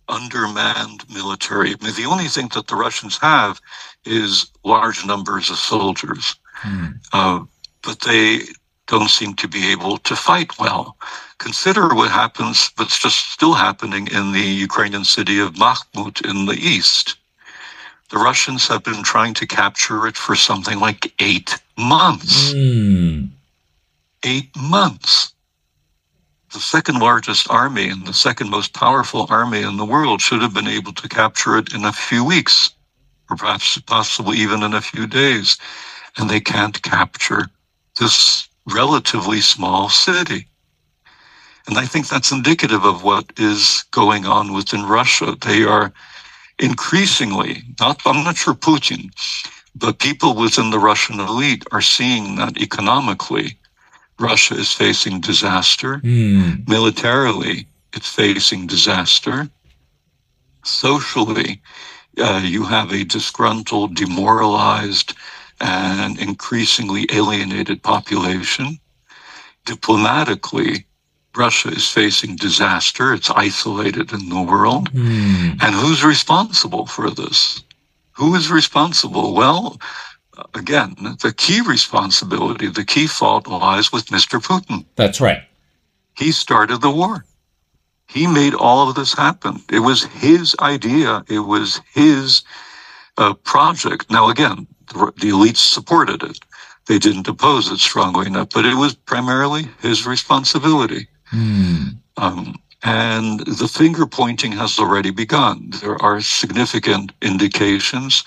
undermanned 0.09 1.05
military. 1.13 1.71
I 1.71 1.85
mean, 1.85 1.95
the 1.95 2.05
only 2.05 2.29
thing 2.29 2.49
that 2.55 2.67
the 2.67 2.77
Russians 2.77 3.17
have 3.19 3.61
is 4.05 4.51
large 4.65 5.07
numbers 5.07 5.51
of 5.51 5.57
soldiers, 5.57 6.37
hmm. 6.55 6.89
uh, 7.13 7.45
but 7.83 8.01
they 8.01 8.41
don't 8.87 9.09
seem 9.09 9.35
to 9.35 9.49
be 9.49 9.71
able 9.71 9.99
to 9.99 10.17
fight 10.17 10.59
well. 10.59 10.97
Consider 11.39 11.95
what 11.95 12.11
happens, 12.11 12.71
what's 12.77 12.99
just 12.99 13.31
still 13.31 13.55
happening 13.55 14.09
in 14.09 14.33
the 14.33 14.41
Ukrainian 14.41 15.05
city 15.05 15.39
of 15.39 15.55
Bakhmut 15.55 16.29
in 16.29 16.47
the 16.47 16.59
east. 16.59 17.17
The 18.11 18.19
Russians 18.19 18.67
have 18.69 18.83
been 18.83 19.03
trying 19.05 19.35
to 19.35 19.47
capture 19.47 20.07
it 20.07 20.17
for 20.17 20.35
something 20.35 20.81
like 20.81 21.13
eight 21.21 21.57
months. 21.79 22.53
Mm. 22.53 23.31
Eight 24.25 24.51
months. 24.57 25.33
The 26.53 26.59
second 26.59 26.99
largest 26.99 27.49
army 27.49 27.89
and 27.89 28.05
the 28.05 28.13
second 28.13 28.51
most 28.51 28.75
powerful 28.75 29.29
army 29.31 29.63
in 29.63 29.77
the 29.77 29.85
world 29.85 30.21
should 30.21 30.43
have 30.43 30.53
been 30.53 30.67
able 30.67 30.93
to 30.95 31.09
capture 31.09 31.57
it 31.57 31.73
in 31.73 31.85
a 31.85 31.93
few 31.93 32.25
weeks, 32.25 32.71
or 33.31 33.37
perhaps 33.37 33.79
possibly 33.83 34.39
even 34.39 34.65
in 34.65 34.75
a 34.75 34.81
few 34.81 35.07
days. 35.07 35.57
And 36.17 36.29
they 36.29 36.41
can't 36.41 36.83
capture 36.83 37.47
this 38.01 38.49
relatively 38.67 39.41
small 39.41 39.89
city. 39.89 40.49
And 41.69 41.79
I 41.79 41.87
think 41.87 42.09
that's 42.09 42.33
indicative 42.33 42.85
of 42.85 43.05
what 43.05 43.27
is 43.37 43.85
going 43.93 44.27
on 44.27 44.53
within 44.53 44.83
Russia. 44.83 45.37
They 45.41 45.63
are 45.63 45.93
increasingly, 46.61 47.63
not, 47.81 48.01
I'm 48.05 48.25
not 48.25 48.37
sure 48.37 48.55
Putin, 48.55 49.11
but 49.75 49.99
people 49.99 50.35
within 50.35 50.71
the 50.71 50.79
Russian 50.79 51.19
elite 51.21 51.65
are 51.73 51.81
seeing 51.81 52.37
that 52.37 52.59
economically, 52.59 53.57
Russia 54.19 54.55
is 54.55 54.73
facing 54.73 55.21
disaster. 55.21 55.97
Mm. 55.99 56.69
Militarily, 56.69 57.67
it's 57.95 58.15
facing 58.15 58.67
disaster. 58.67 59.49
Socially, 60.65 61.63
uh, 62.19 62.43
you 62.45 62.65
have 62.65 62.93
a 62.93 63.05
disgruntled, 63.05 63.95
demoralized, 63.95 65.15
and 65.61 66.19
increasingly 66.19 67.07
alienated 67.13 67.83
population. 67.83 68.79
Diplomatically, 69.65 70.87
Russia 71.37 71.69
is 71.69 71.89
facing 71.89 72.37
disaster. 72.37 73.13
It's 73.13 73.31
isolated 73.31 74.13
in 74.13 74.29
the 74.29 74.43
world. 74.43 74.93
Mm. 74.93 75.63
And 75.63 75.75
who's 75.75 76.05
responsible 76.05 76.87
for 76.87 77.11
this? 77.11 77.63
Who 78.13 78.35
is 78.35 78.51
responsible? 78.51 79.35
Well, 79.35 79.81
again, 80.55 80.95
the 81.23 81.33
key 81.37 81.61
responsibility, 81.61 82.69
the 82.69 82.85
key 82.85 83.07
fault 83.07 83.47
lies 83.47 83.93
with 83.93 84.07
Mr. 84.07 84.41
Putin. 84.41 84.85
That's 84.97 85.21
right. 85.21 85.43
He 86.17 86.33
started 86.33 86.81
the 86.81 86.91
war. 86.91 87.25
He 88.09 88.27
made 88.27 88.55
all 88.55 88.89
of 88.89 88.97
this 88.97 89.15
happen. 89.15 89.63
It 89.71 89.79
was 89.79 90.05
his 90.05 90.57
idea. 90.61 91.25
It 91.29 91.39
was 91.39 91.81
his 91.95 92.43
uh, 93.17 93.35
project. 93.35 94.11
Now, 94.11 94.29
again, 94.29 94.67
the, 94.89 95.13
the 95.17 95.31
elites 95.31 95.59
supported 95.59 96.23
it. 96.25 96.41
They 96.87 96.99
didn't 96.99 97.29
oppose 97.29 97.71
it 97.71 97.79
strongly 97.79 98.27
enough, 98.27 98.49
but 98.53 98.67
it 98.67 98.75
was 98.75 98.95
primarily 98.95 99.69
his 99.81 100.07
responsibility. 100.07 101.07
Mm. 101.33 101.97
Um, 102.17 102.57
and 102.83 103.41
the 103.41 103.69
finger 103.69 104.07
pointing 104.07 104.53
has 104.53 104.79
already 104.79 105.11
begun. 105.11 105.71
There 105.81 106.01
are 106.03 106.21
significant 106.21 107.13
indications 107.21 108.25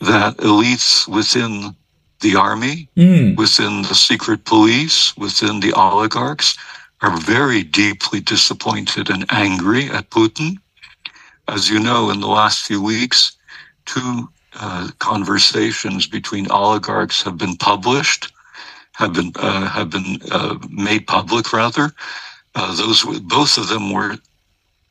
that 0.00 0.36
elites 0.38 1.08
within 1.08 1.74
the 2.20 2.36
army, 2.36 2.88
mm. 2.96 3.36
within 3.36 3.82
the 3.82 3.94
secret 3.94 4.44
police, 4.44 5.16
within 5.16 5.60
the 5.60 5.72
oligarchs 5.72 6.56
are 7.02 7.16
very 7.16 7.64
deeply 7.64 8.20
disappointed 8.20 9.10
and 9.10 9.26
angry 9.30 9.90
at 9.90 10.10
Putin. 10.10 10.58
as 11.48 11.68
you 11.68 11.80
know, 11.80 12.10
in 12.10 12.20
the 12.20 12.28
last 12.28 12.64
few 12.64 12.80
weeks, 12.80 13.36
two 13.84 14.30
uh, 14.54 14.88
conversations 15.00 16.06
between 16.06 16.50
oligarchs 16.50 17.20
have 17.22 17.36
been 17.36 17.56
published, 17.56 18.32
have 18.92 19.12
been 19.12 19.32
uh, 19.36 19.68
have 19.68 19.90
been 19.90 20.20
uh, 20.30 20.58
made 20.70 21.06
public 21.06 21.52
rather. 21.52 21.92
Uh, 22.54 22.74
those 22.76 23.04
both 23.22 23.58
of 23.58 23.68
them 23.68 23.92
were 23.92 24.16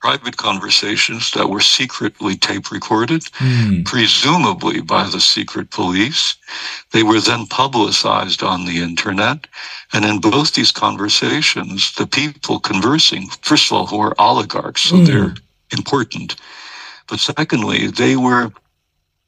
private 0.02 0.36
conversations 0.36 1.30
that 1.32 1.48
were 1.48 1.62
secretly 1.62 2.36
tape 2.36 2.72
recorded, 2.72 3.22
mm. 3.38 3.86
presumably 3.86 4.82
by 4.82 5.08
the 5.08 5.22
secret 5.22 5.70
police. 5.70 6.36
They 6.92 7.04
were 7.04 7.22
then 7.22 7.46
publicized 7.46 8.42
on 8.42 8.66
the 8.66 8.82
internet. 8.82 9.46
And 9.94 10.04
in 10.04 10.20
both 10.20 10.54
these 10.54 10.72
conversations, 10.72 11.94
the 11.94 12.08
people 12.08 12.60
conversing, 12.60 13.28
first 13.44 13.72
of 13.72 13.78
all, 13.78 13.86
who 13.86 14.02
are 14.02 14.16
oligarchs, 14.20 14.82
so 14.82 14.96
mm. 14.96 15.06
they're 15.06 15.36
important. 15.72 16.36
But 17.08 17.20
secondly, 17.20 17.88
they 17.88 18.16
were 18.16 18.52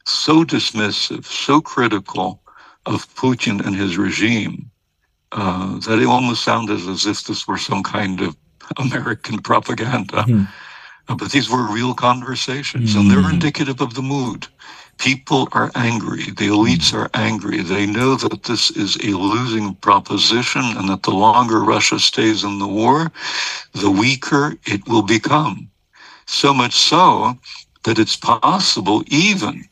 so 0.05 0.43
dismissive, 0.43 1.25
so 1.25 1.61
critical 1.61 2.42
of 2.85 3.13
Putin 3.15 3.65
and 3.65 3.75
his 3.75 3.97
regime 3.97 4.69
uh, 5.33 5.79
that 5.79 5.99
it 5.99 6.05
almost 6.05 6.43
sounded 6.43 6.79
as 6.87 7.05
if 7.05 7.23
this 7.23 7.47
were 7.47 7.57
some 7.57 7.83
kind 7.83 8.21
of 8.21 8.35
American 8.77 9.39
propaganda. 9.39 10.23
Mm-hmm. 10.23 10.43
Uh, 11.09 11.15
but 11.15 11.31
these 11.31 11.49
were 11.49 11.73
real 11.73 11.93
conversations, 11.93 12.91
mm-hmm. 12.91 12.99
and 12.99 13.11
they're 13.11 13.17
mm-hmm. 13.19 13.33
indicative 13.33 13.81
of 13.81 13.93
the 13.93 14.01
mood. 14.01 14.47
People 14.99 15.49
are 15.53 15.71
angry. 15.75 16.23
The 16.23 16.49
elites 16.49 16.93
are 16.93 17.09
angry. 17.15 17.61
They 17.61 17.85
know 17.85 18.15
that 18.15 18.43
this 18.43 18.69
is 18.71 18.95
a 18.97 19.17
losing 19.17 19.75
proposition 19.75 20.61
and 20.63 20.87
that 20.87 21.03
the 21.03 21.11
longer 21.11 21.61
Russia 21.61 21.99
stays 21.99 22.43
in 22.43 22.59
the 22.59 22.67
war, 22.67 23.11
the 23.73 23.89
weaker 23.89 24.55
it 24.65 24.87
will 24.87 25.01
become. 25.01 25.69
So 26.27 26.53
much 26.53 26.73
so 26.73 27.37
that 27.83 27.99
it's 27.99 28.15
possible, 28.15 29.03
even, 29.07 29.67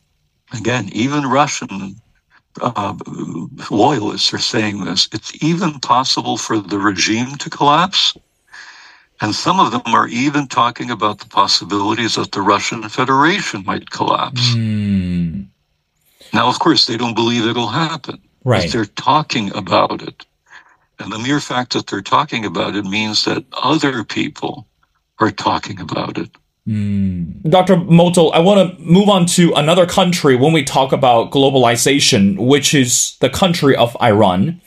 again, 0.52 0.90
even 0.92 1.24
Russian 1.24 2.01
uh, 2.60 2.94
loyalists 3.70 4.32
are 4.32 4.38
saying 4.38 4.84
this, 4.84 5.08
it's 5.12 5.42
even 5.42 5.80
possible 5.80 6.36
for 6.36 6.58
the 6.58 6.78
regime 6.78 7.36
to 7.36 7.50
collapse. 7.50 8.16
And 9.20 9.34
some 9.34 9.60
of 9.60 9.70
them 9.70 9.94
are 9.94 10.08
even 10.08 10.48
talking 10.48 10.90
about 10.90 11.20
the 11.20 11.28
possibilities 11.28 12.16
that 12.16 12.32
the 12.32 12.42
Russian 12.42 12.88
Federation 12.88 13.64
might 13.64 13.90
collapse. 13.90 14.54
Mm. 14.54 15.46
Now, 16.32 16.48
of 16.48 16.58
course, 16.58 16.86
they 16.86 16.96
don't 16.96 17.14
believe 17.14 17.46
it'll 17.46 17.68
happen. 17.68 18.20
Right. 18.44 18.64
But 18.64 18.72
they're 18.72 18.84
talking 18.86 19.54
about 19.54 20.02
it. 20.02 20.26
And 20.98 21.12
the 21.12 21.18
mere 21.18 21.40
fact 21.40 21.72
that 21.72 21.86
they're 21.86 22.02
talking 22.02 22.44
about 22.44 22.74
it 22.74 22.84
means 22.84 23.24
that 23.24 23.44
other 23.62 24.02
people 24.04 24.66
are 25.20 25.30
talking 25.30 25.80
about 25.80 26.18
it. 26.18 26.30
Mm. 26.68 27.42
Dr. 27.50 27.76
Motyl, 27.76 28.32
I 28.32 28.38
want 28.38 28.76
to 28.76 28.82
move 28.82 29.08
on 29.08 29.26
to 29.26 29.52
another 29.54 29.84
country 29.84 30.36
when 30.36 30.52
we 30.52 30.62
talk 30.62 30.92
about 30.92 31.32
globalization, 31.32 32.38
which 32.38 32.72
is 32.72 33.16
the 33.20 33.28
country 33.28 33.74
of 33.74 33.96
Iran. 34.00 34.60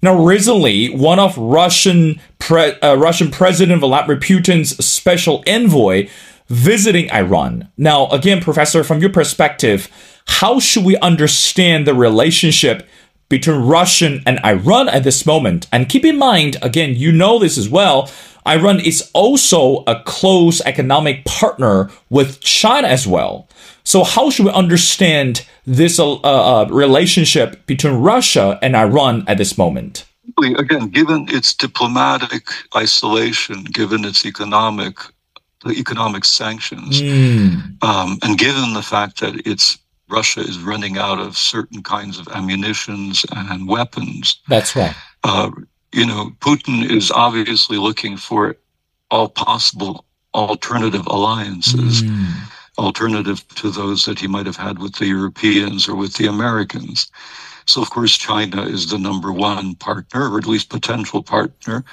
Now, 0.00 0.22
recently, 0.22 0.90
one 0.90 1.18
of 1.18 1.36
Russian 1.36 2.20
pre- 2.38 2.78
uh, 2.80 2.94
Russian 2.96 3.30
President 3.30 3.80
Vladimir 3.80 4.16
Putin's 4.16 4.84
special 4.84 5.42
envoy 5.46 6.08
visiting 6.48 7.10
Iran. 7.10 7.68
Now, 7.76 8.08
again, 8.08 8.40
Professor, 8.40 8.84
from 8.84 9.00
your 9.00 9.10
perspective, 9.10 9.88
how 10.26 10.60
should 10.60 10.84
we 10.84 10.96
understand 10.98 11.86
the 11.86 11.94
relationship 11.94 12.86
between 13.28 13.62
Russian 13.62 14.22
and 14.26 14.38
Iran 14.44 14.88
at 14.88 15.04
this 15.04 15.26
moment? 15.26 15.66
And 15.72 15.88
keep 15.88 16.04
in 16.04 16.18
mind, 16.18 16.58
again, 16.62 16.94
you 16.94 17.10
know 17.10 17.38
this 17.38 17.58
as 17.58 17.68
well 17.68 18.10
Iran 18.46 18.80
is 18.80 19.10
also 19.14 19.84
a 19.86 20.02
close 20.04 20.60
economic 20.62 21.24
partner 21.24 21.90
with 22.10 22.40
China 22.40 22.88
as 22.88 23.06
well. 23.06 23.48
So 23.84 24.04
how 24.04 24.30
should 24.30 24.46
we 24.46 24.52
understand 24.52 25.46
this 25.66 25.98
uh, 25.98 26.20
uh, 26.20 26.66
relationship 26.70 27.66
between 27.66 27.94
Russia 27.94 28.58
and 28.62 28.76
Iran 28.76 29.24
at 29.26 29.38
this 29.38 29.56
moment? 29.56 30.06
Again, 30.42 30.88
given 30.88 31.26
its 31.28 31.54
diplomatic 31.54 32.48
isolation, 32.74 33.64
given 33.64 34.04
its 34.04 34.26
economic 34.26 34.98
the 35.64 35.72
economic 35.72 36.26
sanctions, 36.26 37.00
mm. 37.00 37.82
um, 37.82 38.18
and 38.22 38.36
given 38.36 38.74
the 38.74 38.82
fact 38.82 39.20
that 39.20 39.46
it's 39.46 39.78
Russia 40.10 40.40
is 40.40 40.58
running 40.58 40.98
out 40.98 41.18
of 41.18 41.36
certain 41.36 41.82
kinds 41.82 42.18
of 42.18 42.28
ammunitions 42.28 43.24
and 43.32 43.66
weapons. 43.66 44.42
That's 44.48 44.76
right. 44.76 44.94
Uh, 45.22 45.50
you 45.94 46.04
know, 46.04 46.32
Putin 46.40 46.90
is 46.90 47.12
obviously 47.12 47.78
looking 47.78 48.16
for 48.16 48.56
all 49.12 49.28
possible 49.28 50.04
alternative 50.34 51.06
alliances, 51.06 52.02
mm. 52.02 52.32
alternative 52.78 53.46
to 53.54 53.70
those 53.70 54.04
that 54.04 54.18
he 54.18 54.26
might 54.26 54.46
have 54.46 54.56
had 54.56 54.80
with 54.80 54.96
the 54.96 55.06
Europeans 55.06 55.88
or 55.88 55.94
with 55.94 56.14
the 56.14 56.26
Americans. 56.26 57.10
So, 57.66 57.80
of 57.80 57.90
course, 57.90 58.18
China 58.18 58.62
is 58.62 58.90
the 58.90 58.98
number 58.98 59.32
one 59.32 59.76
partner, 59.76 60.28
or 60.30 60.38
at 60.38 60.48
least 60.48 60.68
potential 60.68 61.22
partner. 61.22 61.84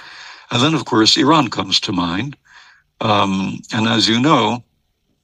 And 0.49 0.63
then, 0.63 0.73
of 0.73 0.85
course, 0.85 1.15
Iran 1.15 1.49
comes 1.49 1.79
to 1.81 1.91
mind. 1.91 2.35
Um, 3.01 3.61
and 3.71 3.87
as 3.87 4.09
you 4.09 4.19
know, 4.19 4.63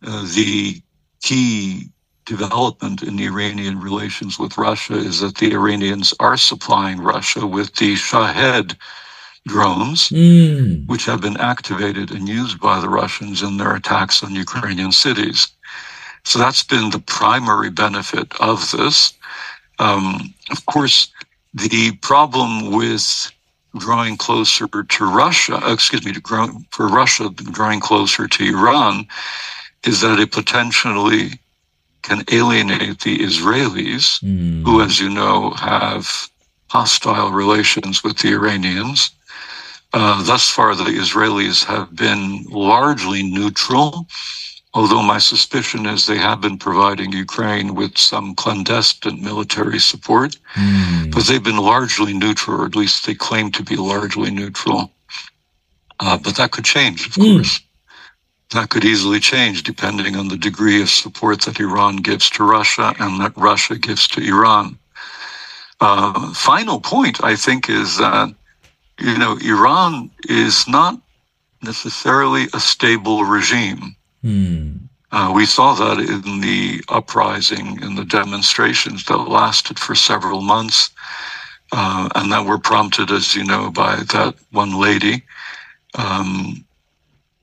uh, 0.06 0.22
the 0.36 0.82
key 1.24 1.90
development 2.28 3.02
in 3.02 3.20
Iranian 3.20 3.80
relations 3.80 4.38
with 4.38 4.58
Russia 4.58 4.96
is 4.96 5.22
that 5.22 5.38
the 5.38 5.54
Iranians 5.54 6.14
are 6.20 6.38
supplying 6.38 7.00
Russia 7.00 7.48
with 7.48 7.74
the 7.76 7.96
Shahed 7.96 8.78
drones, 9.48 10.10
mm. 10.10 10.86
which 10.88 11.06
have 11.06 11.22
been 11.22 11.38
activated 11.38 12.12
and 12.12 12.28
used 12.28 12.60
by 12.60 12.80
the 12.80 12.90
Russians 12.90 13.42
in 13.42 13.58
their 13.58 13.76
attacks 13.76 14.22
on 14.22 14.36
Ukrainian 14.36 14.92
cities. 14.92 15.48
So 16.26 16.38
that's 16.38 16.64
been 16.64 16.90
the 16.90 17.00
primary 17.00 17.70
benefit 17.70 18.30
of 18.42 18.70
this. 18.72 19.14
Um, 19.80 20.34
of 20.52 20.66
course, 20.66 21.08
the 21.54 21.94
problem 22.02 22.72
with 22.72 23.32
drawing 23.78 24.18
closer 24.18 24.68
to 24.68 25.06
Russia, 25.06 25.62
excuse 25.66 26.06
me, 26.06 26.12
to 26.12 26.20
grow, 26.20 26.50
for 26.72 26.88
Russia 26.88 27.30
drawing 27.30 27.80
closer 27.80 28.28
to 28.28 28.44
Iran, 28.44 29.08
is 29.86 30.02
that 30.02 30.20
it 30.20 30.32
potentially 30.32 31.40
can 32.08 32.24
alienate 32.32 33.00
the 33.02 33.18
Israelis, 33.20 34.06
mm. 34.24 34.64
who, 34.64 34.82
as 34.82 35.00
you 35.00 35.10
know, 35.10 35.52
have 35.52 36.30
hostile 36.70 37.32
relations 37.32 38.04
with 38.04 38.18
the 38.20 38.30
Iranians. 38.30 39.12
Uh, 39.94 40.24
thus 40.24 40.50
far, 40.50 40.74
the 40.74 40.86
Israelis 40.86 41.66
have 41.66 41.94
been 41.96 42.46
largely 42.50 43.24
neutral, 43.24 44.08
although 44.74 45.02
my 45.02 45.18
suspicion 45.18 45.86
is 45.86 46.06
they 46.06 46.18
have 46.18 46.40
been 46.40 46.58
providing 46.58 47.12
Ukraine 47.12 47.76
with 47.76 47.98
some 47.98 48.36
clandestine 48.36 49.22
military 49.22 49.80
support. 49.80 50.38
Mm. 50.56 51.14
But 51.14 51.26
they've 51.26 51.50
been 51.52 51.58
largely 51.76 52.14
neutral, 52.14 52.62
or 52.62 52.66
at 52.66 52.76
least 52.76 53.06
they 53.06 53.16
claim 53.16 53.52
to 53.52 53.64
be 53.64 53.76
largely 53.76 54.32
neutral. 54.32 54.92
Uh, 56.00 56.18
but 56.18 56.38
that 56.38 56.52
could 56.52 56.66
change, 56.66 57.08
of 57.08 57.14
mm. 57.14 57.38
course 57.38 57.60
that 58.52 58.70
could 58.70 58.86
easily 58.86 59.20
change 59.20 59.64
depending 59.64 60.16
on 60.16 60.28
the 60.28 60.38
degree 60.38 60.82
of 60.82 60.90
support 60.90 61.42
that 61.42 61.60
Iran 61.60 61.98
gives 61.98 62.30
to 62.32 62.44
Russia 62.44 62.94
and 63.00 63.20
that 63.22 63.36
Russia 63.36 63.78
gives 63.78 64.08
to 64.10 64.22
Iran. 64.22 64.78
Uh, 65.80 66.34
final 66.34 66.80
point, 66.80 67.24
I 67.24 67.36
think, 67.36 67.70
is 67.70 67.98
that, 67.98 68.34
you 69.00 69.18
know, 69.18 69.38
Iran 69.44 70.10
is 70.28 70.68
not 70.68 71.00
necessarily 71.62 72.48
a 72.54 72.60
stable 72.60 73.26
regime. 73.26 73.96
Mm. 74.24 74.80
Uh, 75.12 75.32
we 75.36 75.46
saw 75.46 75.74
that 75.74 76.00
in 76.00 76.42
the 76.42 76.82
uprising 76.90 77.82
and 77.84 77.98
the 77.98 78.06
demonstrations 78.06 79.06
that 79.06 79.18
lasted 79.18 79.80
for 79.80 79.96
several 79.96 80.42
months 80.42 80.90
uh, 81.72 82.10
and 82.16 82.32
that 82.32 82.46
were 82.46 82.58
prompted, 82.58 83.12
as 83.12 83.36
you 83.36 83.44
know, 83.44 83.70
by 83.70 83.98
that 83.98 84.36
one 84.52 84.80
lady. 84.80 85.24
Um, 85.96 86.66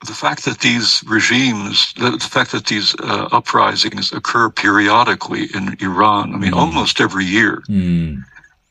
the 0.06 0.12
fact 0.12 0.44
that 0.44 0.60
these 0.60 1.02
regimes, 1.06 1.92
the, 1.94 2.18
fact 2.18 2.52
that 2.52 2.66
these 2.66 2.94
uh, 3.00 3.28
uprisings 3.32 4.12
occur 4.12 4.50
periodically 4.50 5.46
in 5.54 5.76
Iran, 5.80 6.34
I 6.34 6.38
mean, 6.38 6.52
mm. 6.52 6.56
almost 6.56 7.00
every 7.00 7.24
year. 7.24 7.62
Mm. 7.68 8.22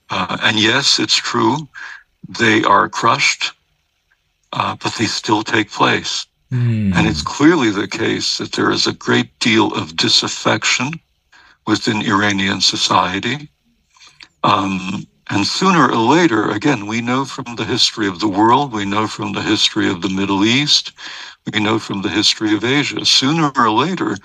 Uh, 0.10 0.38
and 0.42 0.60
yes, 0.60 1.00
it's 1.00 1.16
true, 1.16 1.68
they 2.28 2.64
are 2.64 2.88
crushed, 2.90 3.52
uh, 4.54 4.76
but 4.82 4.94
they 4.96 5.06
still 5.06 5.44
take 5.44 5.72
place. 5.72 6.26
Mm. 6.52 6.94
And 6.96 7.08
it's 7.08 7.24
clearly 7.24 7.72
the 7.72 7.88
case 7.88 8.38
that 8.38 8.52
there 8.52 8.72
is 8.72 8.86
a 8.86 8.94
great 8.94 9.38
deal 9.40 9.74
of 9.74 9.96
disaffection 9.96 10.92
within 11.66 12.02
Iranian 12.02 12.62
society. 12.62 13.50
Um, 14.44 15.08
and 15.30 15.48
sooner 15.48 15.90
or 15.90 15.96
later, 15.96 16.50
again, 16.52 16.86
we 16.86 17.02
know 17.02 17.26
from 17.26 17.56
the 17.56 17.66
history 17.66 18.08
of 18.08 18.20
the 18.20 18.28
world, 18.28 18.74
we 18.74 18.86
know 18.86 19.08
from 19.08 19.32
the 19.34 19.42
history 19.42 19.90
of 19.90 20.02
the 20.02 20.10
Middle 20.10 20.44
East, 20.44 20.92
we 21.52 21.60
know 21.60 21.80
from 21.80 22.02
the 22.02 22.10
history 22.10 22.54
of 22.54 22.64
Asia, 22.64 23.06
sooner 23.06 23.52
or 23.56 23.70
later, 23.72 24.18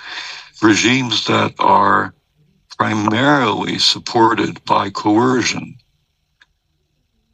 regimes 0.63 1.27
that 1.27 1.55
are 1.59 2.15
primarily 2.79 3.79
supported 3.79 4.65
by 4.65 4.91
coercion 4.91 5.77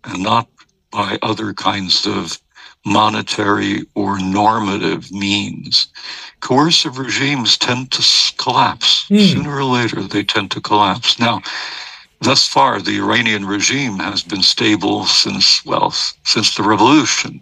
and 0.05 0.23
not 0.23 0.49
by 0.91 1.19
other 1.23 1.53
kinds 1.53 2.07
of 2.07 2.39
monetary 2.87 3.85
or 3.95 4.19
normative 4.19 5.11
means. 5.11 5.89
Coercive 6.41 6.99
regimes 6.99 7.57
tend 7.57 7.91
to 7.93 8.03
collapse. 8.37 9.09
Mm. 9.09 9.33
Sooner 9.33 9.57
or 9.57 9.65
later, 9.65 10.03
they 10.03 10.23
tend 10.23 10.51
to 10.51 10.61
collapse. 10.61 11.19
Now, 11.19 11.41
thus 12.21 12.47
far, 12.47 12.81
the 12.81 12.99
Iranian 12.99 13.47
regime 13.47 13.99
has 13.99 14.23
been 14.23 14.43
stable 14.43 15.05
since, 15.05 15.65
well, 15.65 15.91
since 15.91 16.55
the 16.55 16.63
revolution. 16.63 17.41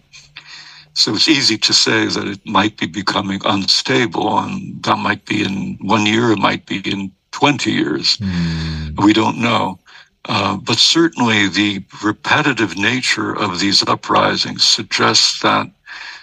So 0.95 1.15
it's 1.15 1.29
easy 1.29 1.57
to 1.59 1.73
say 1.73 2.07
that 2.07 2.29
it 2.29 2.47
might 2.47 2.77
be 2.77 2.87
becoming 2.87 3.41
unstable, 3.45 4.39
and 4.39 4.83
that 4.83 4.99
might 4.99 5.25
be 5.25 5.43
in 5.43 5.79
one 5.81 6.05
year, 6.07 6.33
it 6.33 6.39
might 6.39 6.67
be 6.67 6.79
in 6.81 7.13
20 7.33 7.73
years. 7.73 8.19
Mm. 8.19 9.03
We 9.03 9.13
don't 9.13 9.39
know. 9.39 9.79
Uh, 10.27 10.57
but 10.57 10.79
certainly 10.79 11.49
the 11.49 11.83
repetitive 12.05 12.77
nature 12.77 13.37
of 13.37 13.59
these 13.59 13.83
uprisings 13.89 14.63
suggests 14.63 15.41
that 15.41 15.69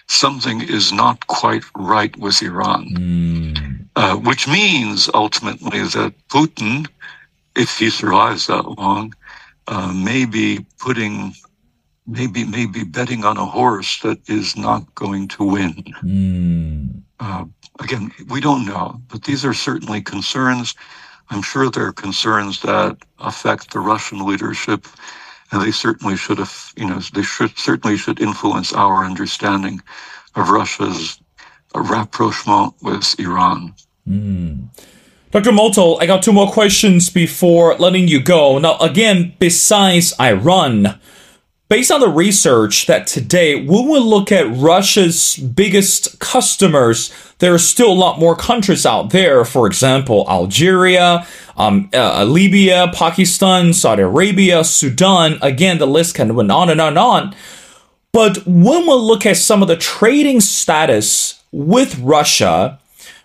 something 0.07 0.61
is 0.61 0.91
not 0.93 1.27
quite 1.27 1.63
right 1.75 2.15
with 2.17 2.41
Iran, 2.41 2.87
mm. 2.91 3.85
uh, 3.95 4.15
which 4.17 4.47
means 4.47 5.09
ultimately 5.13 5.81
that 5.81 6.13
Putin, 6.29 6.87
if 7.55 7.77
he 7.77 7.89
survives 7.89 8.47
that 8.47 8.65
long, 8.77 9.13
uh, 9.67 9.91
may 9.93 10.25
be 10.25 10.65
putting, 10.79 11.33
maybe, 12.07 12.43
maybe 12.43 12.83
betting 12.83 13.23
on 13.23 13.37
a 13.37 13.45
horse 13.45 13.99
that 14.01 14.17
is 14.29 14.55
not 14.55 14.93
going 14.95 15.27
to 15.29 15.43
win. 15.43 15.75
Mm. 16.03 17.03
again, 17.79 18.11
we 18.29 18.41
don't 18.41 18.65
know, 18.65 19.01
but 19.09 19.23
these 19.23 19.45
are 19.45 19.53
certainly 19.53 20.01
concerns. 20.01 20.75
I'm 21.29 21.41
sure 21.41 21.69
there 21.69 21.85
are 21.85 21.93
concerns 21.93 22.61
that 22.61 22.97
affect 23.19 23.71
the 23.71 23.79
Russian 23.79 24.25
leadership, 24.25 24.87
and 25.51 25.61
they 25.61 25.71
certainly 25.71 26.17
should 26.17 26.39
have, 26.39 26.73
you 26.75 26.87
know, 26.87 26.99
they 27.13 27.23
should 27.23 27.57
certainly 27.57 27.97
should 27.97 28.19
influence 28.19 28.73
our 28.73 29.05
understanding 29.05 29.81
of 30.35 30.49
Russia's 30.49 31.19
rapprochement 31.75 32.73
with 32.81 33.19
Iran. 33.19 33.75
Mm. 34.07 34.69
Dr. 35.31 35.51
Motyl, 35.51 36.01
I 36.01 36.07
got 36.07 36.23
two 36.23 36.33
more 36.33 36.51
questions 36.51 37.09
before 37.09 37.75
letting 37.75 38.07
you 38.07 38.19
go. 38.19 38.57
Now, 38.57 38.77
again, 38.79 39.33
besides 39.39 40.13
Iran, 40.19 40.99
Based 41.69 41.91
on 41.91 41.99
the 41.99 42.09
research 42.09 42.87
that 42.87 43.05
today, 43.05 43.53
when 43.63 43.87
we 43.87 43.99
look 43.99 44.31
at 44.31 44.51
Russia's 44.51 45.37
biggest 45.37 46.17
customers, 46.17 47.13
there 47.37 47.53
are 47.53 47.59
still 47.59 47.91
a 47.91 47.93
lot 47.93 48.17
more 48.17 48.35
countries 48.35 48.87
out 48.87 49.11
there. 49.11 49.45
For 49.45 49.67
example, 49.67 50.25
Algeria, 50.27 51.27
um, 51.57 51.91
uh, 51.93 52.23
Libya, 52.23 52.91
Pakistan, 52.91 53.73
Saudi 53.73 54.01
Arabia, 54.01 54.63
Sudan. 54.63 55.37
Again, 55.43 55.77
the 55.77 55.85
list 55.85 56.15
can 56.15 56.33
went 56.33 56.49
on 56.49 56.71
and 56.71 56.81
on 56.81 56.87
and 56.87 56.97
on. 56.97 57.35
But 58.11 58.47
when 58.47 58.87
we 58.87 58.93
look 58.93 59.27
at 59.27 59.37
some 59.37 59.61
of 59.61 59.67
the 59.67 59.77
trading 59.77 60.41
status 60.41 61.43
with 61.51 61.99
Russia, 61.99 62.79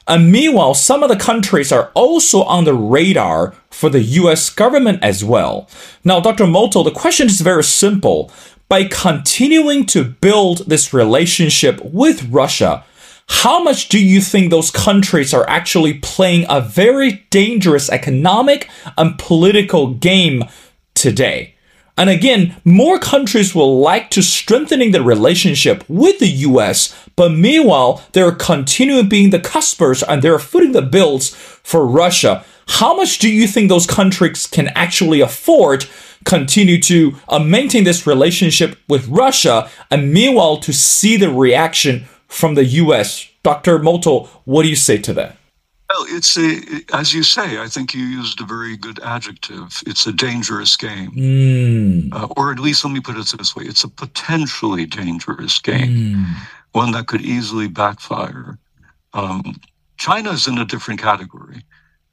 and 0.07 0.31
meanwhile, 0.31 0.75
some 0.75 1.03
of 1.03 1.09
the 1.09 1.17
countries 1.17 1.73
are 1.73 1.91
also 1.95 2.43
on 2.43 2.65
the 2.65 2.75
radar 2.75 3.55
for 3.71 3.89
the 3.89 4.01
US 4.01 4.51
government 4.51 5.03
as 5.03 5.25
well. 5.25 5.69
Now, 6.05 6.21
Dr. 6.21 6.45
Motyl, 6.45 6.85
the 6.85 6.91
question 6.91 7.27
is 7.27 7.41
very 7.41 7.65
simple. 7.65 8.31
By 8.69 8.85
continuing 8.85 9.87
to 9.87 10.05
build 10.05 10.67
this 10.67 10.93
relationship 10.93 11.83
with 11.85 12.29
Russia, 12.31 12.85
how 13.29 13.63
much 13.63 13.89
do 13.89 13.99
you 13.99 14.21
think 14.21 14.51
those 14.51 14.71
countries 14.71 15.33
are 15.33 15.49
actually 15.49 15.95
playing 15.95 16.47
a 16.49 16.61
very 16.61 17.25
dangerous 17.31 17.89
economic 17.89 18.69
and 18.99 19.19
political 19.19 19.95
game 19.95 20.45
today? 20.95 21.54
And 21.97 22.11
again, 22.11 22.57
more 22.65 22.99
countries 22.99 23.55
will 23.55 23.81
like 23.81 24.11
to 24.11 24.23
strengthening 24.23 24.91
the 24.91 25.03
relationship 25.03 25.85
with 25.89 26.19
the 26.19 26.29
US, 26.29 26.95
but 27.15 27.31
meanwhile, 27.31 28.03
they're 28.13 28.33
continuing 28.33 29.09
being 29.09 29.31
the 29.31 29.39
customers 29.39 30.03
and 30.03 30.21
they're 30.21 30.41
footing 30.41 30.73
the 30.73 30.83
bills 30.83 31.31
for 31.63 31.87
Russia. 31.87 32.45
How 32.67 32.97
much 32.97 33.19
do 33.19 33.31
you 33.31 33.47
think 33.47 33.69
those 33.69 33.87
countries 33.87 34.47
can 34.47 34.69
actually 34.69 35.21
afford 35.21 35.87
continue 36.25 36.81
to 36.81 37.15
uh, 37.29 37.39
maintain 37.39 37.85
this 37.85 38.07
relationship 38.07 38.79
with 38.89 39.07
Russia 39.07 39.71
and 39.91 40.13
meanwhile 40.13 40.57
to 40.57 40.73
see 40.73 41.17
the 41.17 41.31
reaction 41.31 42.07
from 42.27 42.55
the 42.55 42.65
US? 42.65 43.29
Dr. 43.45 43.79
Motyl, 43.79 44.29
what 44.45 44.63
do 44.63 44.69
you 44.69 44.77
say 44.77 44.99
to 44.99 45.13
that? 45.13 45.37
Well, 45.91 46.07
it's 46.09 46.37
a, 46.39 46.61
as 46.95 47.13
you 47.13 47.23
say, 47.23 47.59
I 47.59 47.69
think 47.69 47.93
you 47.95 48.05
used 48.05 48.41
a 48.41 48.45
very 48.45 48.77
good 48.77 48.99
adjective. 49.01 49.83
It's 49.87 50.07
a 50.07 50.13
dangerous 50.13 50.77
game. 50.77 51.11
Mm. 51.13 52.13
Uh, 52.13 52.29
or 52.37 52.53
at 52.53 52.59
least 52.59 52.85
let 52.85 52.93
me 52.93 53.01
put 53.01 53.17
it 53.17 53.35
this 53.37 53.55
way 53.55 53.65
it's 53.65 53.85
a 53.85 53.89
potentially 53.89 54.87
dangerous 54.87 55.59
game, 55.59 56.17
mm. 56.17 56.35
one 56.73 56.93
that 56.93 57.07
could 57.07 57.21
easily 57.21 57.69
backfire. 57.69 58.59
Um, 59.13 59.61
China 59.99 60.31
is 60.31 60.49
in 60.49 60.59
a 60.59 60.65
different 60.65 61.01
category 61.01 61.63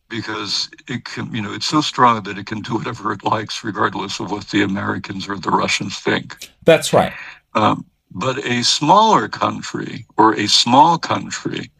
because 0.10 0.70
it 0.90 1.06
can, 1.06 1.34
you 1.34 1.42
know, 1.42 1.54
it's 1.54 1.66
so 1.66 1.82
strong 1.82 2.22
that 2.24 2.38
it 2.38 2.46
can 2.46 2.62
do 2.62 2.76
whatever 2.76 3.14
it 3.14 3.24
likes, 3.24 3.64
regardless 3.64 4.20
of 4.20 4.30
what 4.30 4.48
the 4.50 4.62
Americans 4.62 5.28
or 5.28 5.38
the 5.38 5.50
Russians 5.50 5.98
think. 5.98 6.50
That's 6.66 6.92
right. 6.92 7.14
Um, 7.56 7.86
but 8.12 8.46
a 8.46 8.64
smaller 8.64 9.30
country 9.30 10.06
or 10.18 10.36
a 10.36 10.48
small 10.48 10.98
country 10.98 11.72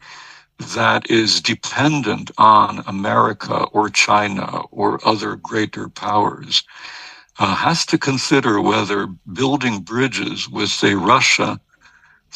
that 0.74 1.10
is 1.10 1.40
dependent 1.40 2.30
on 2.38 2.82
America 2.86 3.64
or 3.72 3.88
China 3.90 4.62
or 4.70 5.00
other 5.06 5.36
greater 5.36 5.88
powers 5.88 6.62
uh, 7.38 7.54
has 7.54 7.84
to 7.86 7.98
consider 7.98 8.60
whether 8.60 9.06
building 9.32 9.80
bridges 9.80 10.48
with 10.48 10.82
a 10.84 10.94
Russia 10.94 11.60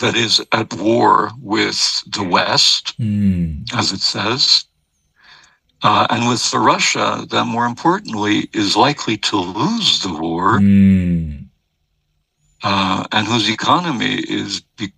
that 0.01 0.17
is 0.17 0.45
at 0.53 0.73
war 0.75 1.31
with 1.41 2.03
the 2.13 2.25
West, 2.25 2.99
mm. 2.99 3.65
as 3.75 3.93
it 3.93 4.01
says, 4.01 4.65
uh, 5.83 6.07
and 6.11 6.29
with 6.29 6.51
the 6.51 6.59
Russia 6.59 7.27
that 7.31 7.45
more 7.47 7.67
importantly 7.67 8.49
is 8.53 8.77
likely 8.77 9.17
to 9.17 9.37
lose 9.37 10.03
the 10.03 10.13
war 10.13 10.59
mm. 10.59 11.45
uh, 12.63 13.05
and 13.13 13.27
whose 13.27 13.49
economy 13.49 14.17
is 14.17 14.61
be- 14.77 14.93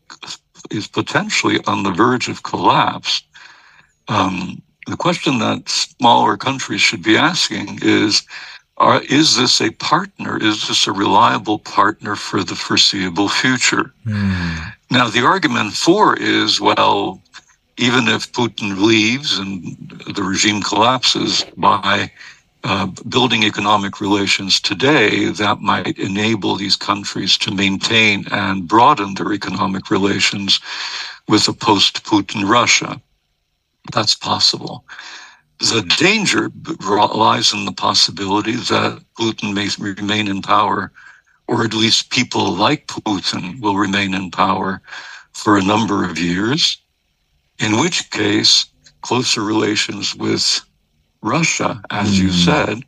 is 0.70 0.86
potentially 0.86 1.60
on 1.66 1.82
the 1.82 1.90
verge 1.90 2.28
of 2.28 2.42
collapse. 2.42 3.22
Um, 4.08 4.62
the 4.86 4.96
question 4.96 5.38
that 5.38 5.68
smaller 5.68 6.36
countries 6.36 6.80
should 6.80 7.02
be 7.02 7.16
asking 7.16 7.80
is 7.82 8.22
are, 8.78 9.02
is 9.02 9.36
this 9.36 9.60
a 9.60 9.70
partner? 9.70 10.38
Is 10.40 10.68
this 10.68 10.86
a 10.86 10.92
reliable 10.92 11.58
partner 11.58 12.14
for 12.14 12.44
the 12.44 12.54
foreseeable 12.54 13.28
future? 13.28 13.92
Mm. 14.06 14.72
Now, 14.90 15.08
the 15.08 15.24
argument 15.24 15.72
for 15.74 16.16
is 16.16 16.60
well, 16.60 17.20
even 17.76 18.08
if 18.08 18.32
Putin 18.32 18.80
leaves 18.80 19.38
and 19.38 19.76
the 20.14 20.22
regime 20.22 20.62
collapses 20.62 21.44
by 21.56 22.10
uh, 22.64 22.86
building 23.08 23.44
economic 23.44 24.00
relations 24.00 24.60
today, 24.60 25.26
that 25.30 25.60
might 25.60 25.98
enable 25.98 26.56
these 26.56 26.76
countries 26.76 27.38
to 27.38 27.54
maintain 27.54 28.26
and 28.30 28.66
broaden 28.66 29.14
their 29.14 29.32
economic 29.32 29.90
relations 29.90 30.60
with 31.28 31.48
a 31.48 31.52
post 31.52 32.04
Putin 32.04 32.48
Russia. 32.48 33.00
That's 33.92 34.14
possible. 34.14 34.84
The 35.60 35.82
danger 35.98 36.50
lies 37.16 37.52
in 37.52 37.64
the 37.64 37.72
possibility 37.72 38.52
that 38.52 39.02
Putin 39.18 39.54
may 39.54 39.68
remain 39.78 40.28
in 40.28 40.42
power, 40.42 40.92
or 41.48 41.64
at 41.64 41.74
least 41.74 42.10
people 42.10 42.54
like 42.54 42.86
Putin 42.86 43.60
will 43.60 43.76
remain 43.76 44.14
in 44.14 44.30
power 44.30 44.82
for 45.32 45.56
a 45.56 45.64
number 45.64 46.04
of 46.04 46.18
years 46.18 46.78
in 47.58 47.80
which 47.80 48.10
case 48.10 48.66
closer 49.02 49.42
relations 49.42 50.14
with 50.14 50.60
Russia, 51.22 51.80
as 51.90 52.14
mm. 52.14 52.22
you 52.22 52.32
said, 52.32 52.82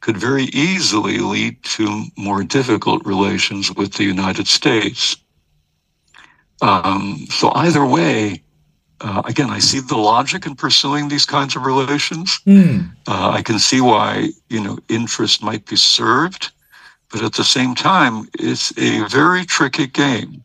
could 0.00 0.16
very 0.16 0.44
easily 0.44 1.18
lead 1.18 1.62
to 1.62 2.04
more 2.16 2.42
difficult 2.42 3.04
relations 3.04 3.74
with 3.74 3.94
the 3.94 4.04
United 4.04 4.46
States. 4.46 5.16
Um, 6.62 7.26
so 7.28 7.52
either 7.54 7.84
way, 7.84 8.42
uh, 9.00 9.22
again, 9.24 9.50
I 9.50 9.58
see 9.58 9.80
the 9.80 9.96
logic 9.96 10.46
in 10.46 10.56
pursuing 10.56 11.08
these 11.08 11.24
kinds 11.24 11.56
of 11.56 11.64
relations. 11.64 12.40
Mm. 12.46 12.90
Uh, 13.06 13.30
I 13.30 13.42
can 13.42 13.58
see 13.58 13.80
why 13.80 14.30
you 14.48 14.60
know 14.60 14.78
interest 14.88 15.42
might 15.42 15.64
be 15.66 15.76
served, 15.76 16.52
but 17.10 17.22
at 17.22 17.34
the 17.34 17.44
same 17.44 17.74
time, 17.74 18.28
it's 18.38 18.76
a 18.78 19.06
very 19.08 19.44
tricky 19.44 19.86
game 19.86 20.44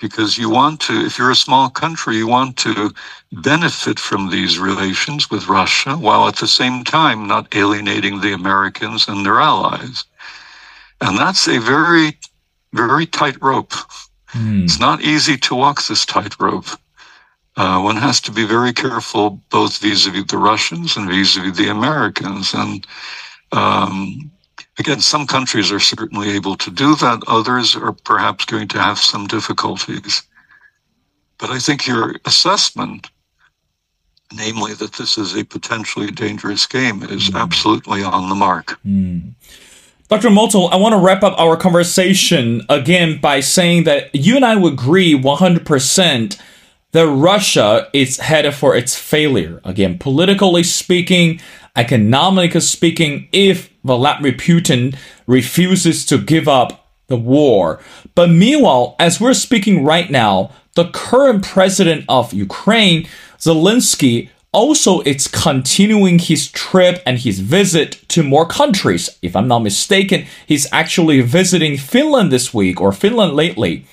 because 0.00 0.38
you 0.38 0.48
want 0.48 0.80
to, 0.82 0.92
if 1.04 1.18
you're 1.18 1.30
a 1.30 1.36
small 1.36 1.68
country, 1.68 2.16
you 2.16 2.26
want 2.28 2.56
to 2.58 2.92
benefit 3.32 3.98
from 3.98 4.30
these 4.30 4.58
relations 4.58 5.30
with 5.30 5.48
Russia 5.48 5.96
while 5.96 6.28
at 6.28 6.36
the 6.36 6.46
same 6.46 6.84
time 6.84 7.26
not 7.26 7.54
alienating 7.54 8.20
the 8.20 8.32
Americans 8.32 9.08
and 9.08 9.24
their 9.24 9.40
allies. 9.40 10.04
And 11.00 11.18
that's 11.18 11.48
a 11.48 11.58
very, 11.58 12.18
very 12.72 13.06
tight 13.06 13.40
rope. 13.42 13.72
Mm. 14.32 14.64
It's 14.64 14.80
not 14.80 15.02
easy 15.02 15.36
to 15.36 15.54
walk 15.54 15.84
this 15.84 16.04
tightrope. 16.04 16.66
Uh, 17.56 17.80
one 17.80 17.96
has 17.96 18.20
to 18.20 18.30
be 18.30 18.44
very 18.46 18.72
careful, 18.72 19.40
both 19.50 19.78
vis-a-vis 19.78 20.26
the 20.26 20.38
Russians 20.38 20.96
and 20.96 21.08
vis-a-vis 21.08 21.56
the 21.56 21.68
Americans. 21.68 22.54
And 22.54 22.86
um, 23.50 24.30
Again, 24.78 25.00
some 25.00 25.26
countries 25.26 25.72
are 25.72 25.80
certainly 25.80 26.30
able 26.30 26.56
to 26.56 26.70
do 26.70 26.94
that, 26.96 27.22
others 27.26 27.74
are 27.74 27.92
perhaps 27.92 28.44
going 28.44 28.68
to 28.68 28.80
have 28.80 28.98
some 28.98 29.26
difficulties. 29.26 30.22
But 31.38 31.50
I 31.50 31.58
think 31.58 31.86
your 31.86 32.16
assessment, 32.24 33.10
namely 34.32 34.74
that 34.74 34.92
this 34.92 35.18
is 35.18 35.36
a 35.36 35.44
potentially 35.44 36.10
dangerous 36.10 36.66
game, 36.66 37.02
is 37.02 37.30
mm. 37.30 37.40
absolutely 37.40 38.02
on 38.02 38.28
the 38.28 38.34
mark. 38.34 38.78
Mm. 38.86 39.34
Dr. 40.08 40.30
Motyl, 40.30 40.72
I 40.72 40.76
want 40.76 40.94
to 40.94 40.98
wrap 40.98 41.22
up 41.22 41.38
our 41.38 41.56
conversation 41.56 42.62
again 42.68 43.20
by 43.20 43.40
saying 43.40 43.84
that 43.84 44.14
you 44.14 44.36
and 44.36 44.44
I 44.44 44.56
would 44.56 44.72
agree 44.72 45.14
100% 45.14 46.40
that 46.92 47.06
Russia 47.06 47.88
is 47.92 48.16
headed 48.18 48.54
for 48.54 48.74
its 48.74 48.96
failure. 48.96 49.60
Again, 49.64 49.98
politically 49.98 50.62
speaking, 50.62 51.40
economically 51.76 52.60
speaking, 52.60 53.28
if 53.32 53.70
Vladimir 53.96 54.32
Putin 54.32 54.96
refuses 55.26 56.04
to 56.06 56.18
give 56.18 56.48
up 56.48 56.88
the 57.08 57.16
war. 57.16 57.80
But 58.14 58.30
meanwhile, 58.30 58.94
as 58.98 59.20
we're 59.20 59.34
speaking 59.34 59.84
right 59.84 60.10
now, 60.10 60.50
the 60.74 60.90
current 60.90 61.44
president 61.44 62.04
of 62.08 62.32
Ukraine, 62.32 63.08
Zelensky, 63.38 64.28
also 64.52 65.00
is 65.00 65.28
continuing 65.28 66.18
his 66.18 66.50
trip 66.50 67.02
and 67.04 67.18
his 67.18 67.40
visit 67.40 68.02
to 68.08 68.22
more 68.22 68.46
countries. 68.46 69.10
If 69.20 69.36
I'm 69.36 69.48
not 69.48 69.60
mistaken, 69.60 70.26
he's 70.46 70.66
actually 70.72 71.20
visiting 71.20 71.76
Finland 71.76 72.32
this 72.32 72.54
week 72.54 72.80
or 72.80 72.92
Finland 72.92 73.34
lately. 73.34 73.84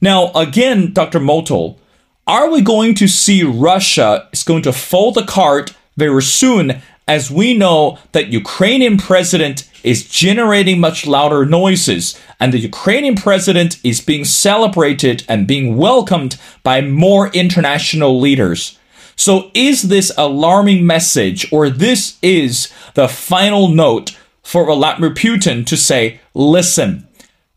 Now, 0.00 0.30
again, 0.32 0.92
Dr. 0.92 1.20
Motyl, 1.20 1.78
are 2.26 2.50
we 2.50 2.60
going 2.60 2.94
to 2.96 3.08
see 3.08 3.42
Russia 3.42 4.28
is 4.32 4.42
going 4.42 4.62
to 4.62 4.72
fold 4.72 5.14
the 5.14 5.24
cart 5.24 5.74
very 5.96 6.22
soon 6.22 6.82
as 7.06 7.30
we 7.30 7.56
know 7.56 7.98
that 8.12 8.28
Ukrainian 8.28 8.96
president 8.96 9.68
is 9.82 10.08
generating 10.08 10.80
much 10.80 11.06
louder 11.06 11.44
noises 11.44 12.18
and 12.40 12.52
the 12.52 12.58
Ukrainian 12.58 13.14
president 13.14 13.78
is 13.84 14.00
being 14.00 14.24
celebrated 14.24 15.24
and 15.28 15.46
being 15.46 15.76
welcomed 15.76 16.38
by 16.62 16.80
more 16.80 17.28
international 17.28 18.18
leaders. 18.18 18.78
So 19.16 19.50
is 19.54 19.82
this 19.82 20.10
alarming 20.16 20.86
message 20.86 21.52
or 21.52 21.70
this 21.70 22.18
is 22.22 22.72
the 22.94 23.08
final 23.08 23.68
note 23.68 24.16
for 24.42 24.64
Vladimir 24.64 25.10
Putin 25.10 25.66
to 25.66 25.76
say, 25.76 26.20
listen, 26.32 27.06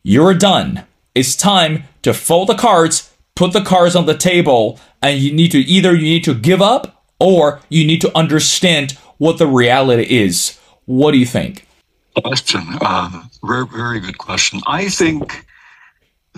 you're 0.03 0.33
done. 0.33 0.85
It's 1.15 1.35
time 1.35 1.83
to 2.03 2.13
fold 2.13 2.49
the 2.49 2.55
cards 2.55 3.11
put 3.37 3.53
the 3.53 3.61
cards 3.61 3.95
on 3.95 4.07
the 4.07 4.17
table 4.17 4.79
and 5.01 5.19
you 5.19 5.31
need 5.31 5.51
to 5.51 5.59
either 5.59 5.93
you 5.93 6.01
need 6.01 6.23
to 6.23 6.33
give 6.33 6.61
up 6.61 7.05
or 7.19 7.61
you 7.69 7.85
need 7.85 8.01
to 8.01 8.17
understand 8.17 8.97
what 9.17 9.37
the 9.37 9.47
reality 9.47 10.03
is. 10.03 10.57
What 10.85 11.11
do 11.11 11.17
you 11.17 11.25
think? 11.25 11.67
Question. 12.15 12.63
Uh, 12.81 13.23
very, 13.43 13.67
very 13.67 13.99
good 13.99 14.17
question. 14.17 14.59
I 14.67 14.89
think 14.89 15.45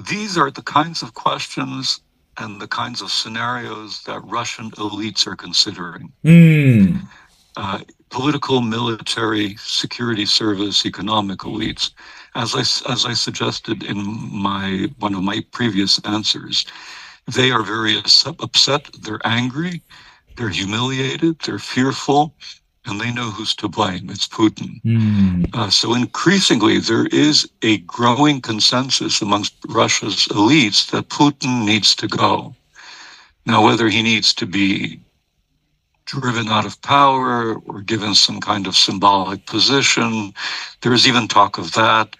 these 0.09 0.38
are 0.38 0.51
the 0.51 0.61
kinds 0.61 1.01
of 1.01 1.13
questions 1.13 2.01
and 2.38 2.59
the 2.59 2.67
kinds 2.67 3.01
of 3.01 3.11
scenarios 3.11 4.03
that 4.03 4.19
Russian 4.23 4.71
elites 4.71 5.27
are 5.27 5.36
considering. 5.36 6.11
Mm. 6.23 7.01
Uh, 7.57 7.80
political, 8.09 8.61
military, 8.61 9.55
security 9.57 10.25
service, 10.25 10.86
economic 10.86 11.39
elites 11.39 11.91
as 12.36 12.55
I, 12.55 12.91
as 12.91 13.05
I 13.05 13.13
suggested 13.13 13.84
in 13.84 13.97
my 14.32 14.89
one 14.99 15.15
of 15.15 15.23
my 15.23 15.43
previous 15.51 15.99
answers, 16.05 16.65
they 17.27 17.51
are 17.51 17.63
very 17.63 17.97
upset. 17.97 18.89
They're 19.01 19.21
angry. 19.25 19.82
They're 20.36 20.49
humiliated. 20.49 21.39
They're 21.39 21.59
fearful, 21.59 22.34
and 22.86 22.99
they 22.99 23.11
know 23.11 23.30
who's 23.30 23.53
to 23.55 23.67
blame. 23.67 24.09
It's 24.09 24.27
Putin. 24.27 24.82
Mm. 24.84 25.49
Uh, 25.53 25.69
so 25.69 25.93
increasingly, 25.93 26.80
there 26.80 27.07
is 27.07 27.49
a 27.61 27.77
growing 27.80 28.41
consensus 28.41 29.21
amongst 29.21 29.55
Russia's 29.67 30.27
elites 30.27 30.89
that 30.91 31.09
Putin 31.09 31.65
needs 31.65 31.95
to 31.95 32.07
go. 32.07 32.55
Now, 33.45 33.63
whether 33.63 33.89
he 33.89 34.01
needs 34.01 34.34
to 34.36 34.45
be 34.45 34.99
driven 36.09 36.47
out 36.47 36.65
of 36.65 36.82
power 36.82 37.55
or 37.67 37.82
given 37.82 38.15
some 38.15 38.39
kind 38.39 38.65
of 38.65 38.75
symbolic 38.75 39.45
position. 39.45 40.34
There 40.82 40.93
is 40.93 41.07
even 41.07 41.27
talk 41.27 41.59
of 41.59 41.73
that. 41.73 42.15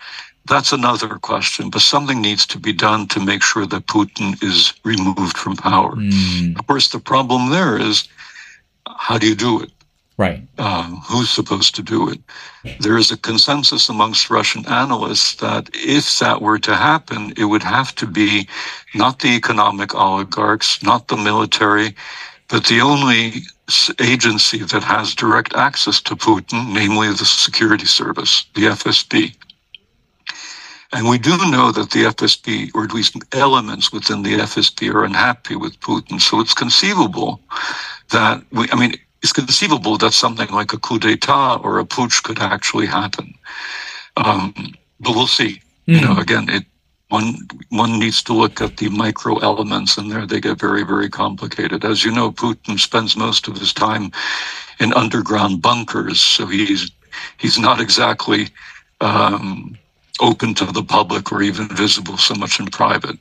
That's 0.46 0.72
another 0.72 1.18
question, 1.18 1.70
but 1.70 1.82
something 1.82 2.22
needs 2.22 2.46
to 2.48 2.60
be 2.60 2.74
done 2.74 3.08
to 3.08 3.20
make 3.20 3.42
sure 3.44 3.66
that 3.66 3.88
Putin 3.88 4.42
is 4.44 4.74
removed 4.84 5.38
from 5.38 5.56
power. 5.56 5.96
Mm. 5.96 6.60
Of 6.60 6.68
course, 6.68 6.90
the 6.90 7.00
problem 7.00 7.50
there 7.50 7.78
is 7.78 8.08
how 8.98 9.18
do 9.18 9.28
you 9.28 9.36
do 9.36 9.62
it? 9.62 9.72
Right. 10.20 10.46
Uh, 10.58 10.84
who's 11.08 11.30
supposed 11.30 11.76
to 11.76 11.82
do 11.82 12.10
it? 12.10 12.20
There 12.82 12.98
is 12.98 13.10
a 13.10 13.16
consensus 13.16 13.88
amongst 13.88 14.30
Russian 14.30 14.66
analysts 14.66 15.36
that 15.36 15.70
if 15.74 16.20
that 16.20 16.42
were 16.42 16.60
to 16.60 16.76
happen, 16.76 17.32
it 17.38 17.46
would 17.46 17.64
have 17.64 17.96
to 17.96 18.06
be 18.06 18.46
not 18.94 19.20
the 19.20 19.30
economic 19.30 19.96
oligarchs, 19.96 20.84
not 20.84 21.08
the 21.08 21.16
military, 21.16 21.96
but 22.50 22.66
the 22.66 22.82
only 22.82 23.44
agency 24.02 24.58
that 24.58 24.84
has 24.84 25.16
direct 25.16 25.56
access 25.56 26.02
to 26.02 26.18
Putin, 26.18 26.74
namely 26.74 27.08
the 27.08 27.24
security 27.24 27.86
service, 27.86 28.46
the 28.56 28.64
FSB. 28.64 29.34
And 30.92 31.08
we 31.08 31.18
do 31.18 31.38
know 31.50 31.72
that 31.72 31.92
the 31.92 32.04
FSB, 32.04 32.72
or 32.76 32.84
at 32.84 32.94
least 32.94 33.16
elements 33.32 33.94
within 33.94 34.24
the 34.24 34.40
FSB, 34.40 34.94
are 34.94 35.06
unhappy 35.06 35.56
with 35.56 35.80
Putin. 35.80 36.20
So 36.20 36.42
it's 36.42 36.54
conceivable 36.54 37.40
that 38.10 38.44
we, 38.52 38.68
I 38.74 38.76
mean, 38.76 38.96
it's 39.22 39.34
conceivable 39.34 39.98
that 39.98 40.14
something 40.14 40.50
like 40.50 40.74
a 40.74 40.78
coup 40.78 41.00
d'etat 41.00 41.58
or 41.64 41.80
a 41.80 41.86
putsch 41.86 42.24
could 42.24 42.40
actually 42.40 42.86
happen. 42.86 43.34
Um, 44.18 44.54
but 45.00 45.16
we'll 45.16 45.28
see. 45.28 45.62
Mm. 45.88 45.96
You 45.96 46.02
know, 46.02 46.14
hmm. 46.14 46.20
again, 46.20 46.50
it 46.50 46.66
one 47.10 47.36
one 47.70 48.00
needs 48.00 48.24
to 48.24 48.34
look 48.34 48.62
at 48.62 48.78
the 48.78 48.90
micro 48.90 49.38
elements 49.40 49.98
and 49.98 50.12
there 50.12 50.26
they 50.26 50.40
get 50.40 50.60
very 50.60 50.84
very 50.84 51.10
complicated 51.10 51.84
as 51.84 52.06
you 52.06 52.12
know 52.12 52.32
putin 52.32 52.80
spends 52.80 53.18
most 53.18 53.48
of 53.48 53.58
his 53.58 53.74
time 53.74 54.12
in 54.80 54.94
underground 54.94 55.62
bunkers 55.62 56.22
so 56.22 56.46
he's 56.46 56.92
he's 57.38 57.60
not 57.60 57.82
exactly 57.82 58.48
um, 59.02 59.78
open 60.22 60.54
to 60.54 60.66
the 60.66 60.84
public 60.84 61.32
or 61.32 61.42
even 61.42 61.68
visible 61.70 62.18
so 62.18 62.36
much 62.36 62.60
in 62.60 62.68
private 62.68 63.18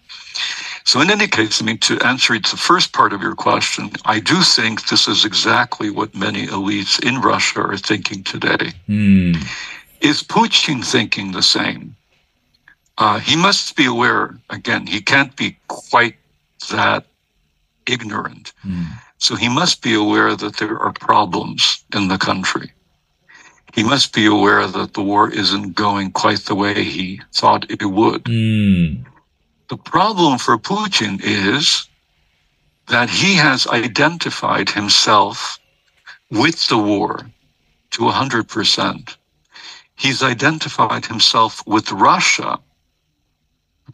so 0.88 1.00
in 1.02 1.10
any 1.16 1.28
case 1.38 1.60
i 1.60 1.64
mean 1.64 1.78
to 1.78 1.94
answer 2.12 2.32
the 2.34 2.62
first 2.70 2.88
part 2.98 3.12
of 3.12 3.20
your 3.26 3.36
question 3.46 3.90
i 4.14 4.18
do 4.32 4.38
think 4.56 4.74
this 4.88 5.04
is 5.12 5.24
exactly 5.24 5.88
what 5.98 6.22
many 6.26 6.46
elites 6.58 6.94
in 7.08 7.20
russia 7.32 7.60
are 7.60 7.82
thinking 7.90 8.20
today 8.24 8.72
mm. 8.88 9.34
is 10.00 10.22
putin 10.22 10.84
thinking 10.94 11.32
the 11.32 11.48
same 11.58 11.82
uh, 12.98 13.20
he 13.20 13.36
must 13.36 13.76
be 13.76 13.86
aware, 13.86 14.36
again, 14.50 14.86
he 14.86 15.00
can't 15.00 15.34
be 15.36 15.56
quite 15.68 16.16
that 16.70 17.06
ignorant. 17.86 18.52
Mm. 18.66 18.86
So 19.18 19.36
he 19.36 19.48
must 19.48 19.82
be 19.82 19.94
aware 19.94 20.34
that 20.34 20.56
there 20.56 20.78
are 20.78 20.92
problems 20.92 21.84
in 21.94 22.08
the 22.08 22.18
country. 22.18 22.72
He 23.74 23.84
must 23.84 24.12
be 24.12 24.26
aware 24.26 24.66
that 24.66 24.94
the 24.94 25.02
war 25.02 25.30
isn't 25.30 25.76
going 25.76 26.10
quite 26.10 26.40
the 26.40 26.56
way 26.56 26.82
he 26.82 27.20
thought 27.32 27.70
it 27.70 27.84
would. 27.84 28.24
Mm. 28.24 29.06
The 29.68 29.76
problem 29.76 30.38
for 30.38 30.58
Putin 30.58 31.20
is 31.22 31.88
that 32.88 33.10
he 33.10 33.34
has 33.34 33.66
identified 33.66 34.70
himself 34.70 35.58
with 36.30 36.66
the 36.68 36.78
war 36.78 37.30
to 37.90 38.02
100%. 38.02 39.16
He's 39.96 40.22
identified 40.22 41.04
himself 41.06 41.62
with 41.66 41.90
Russia 41.92 42.58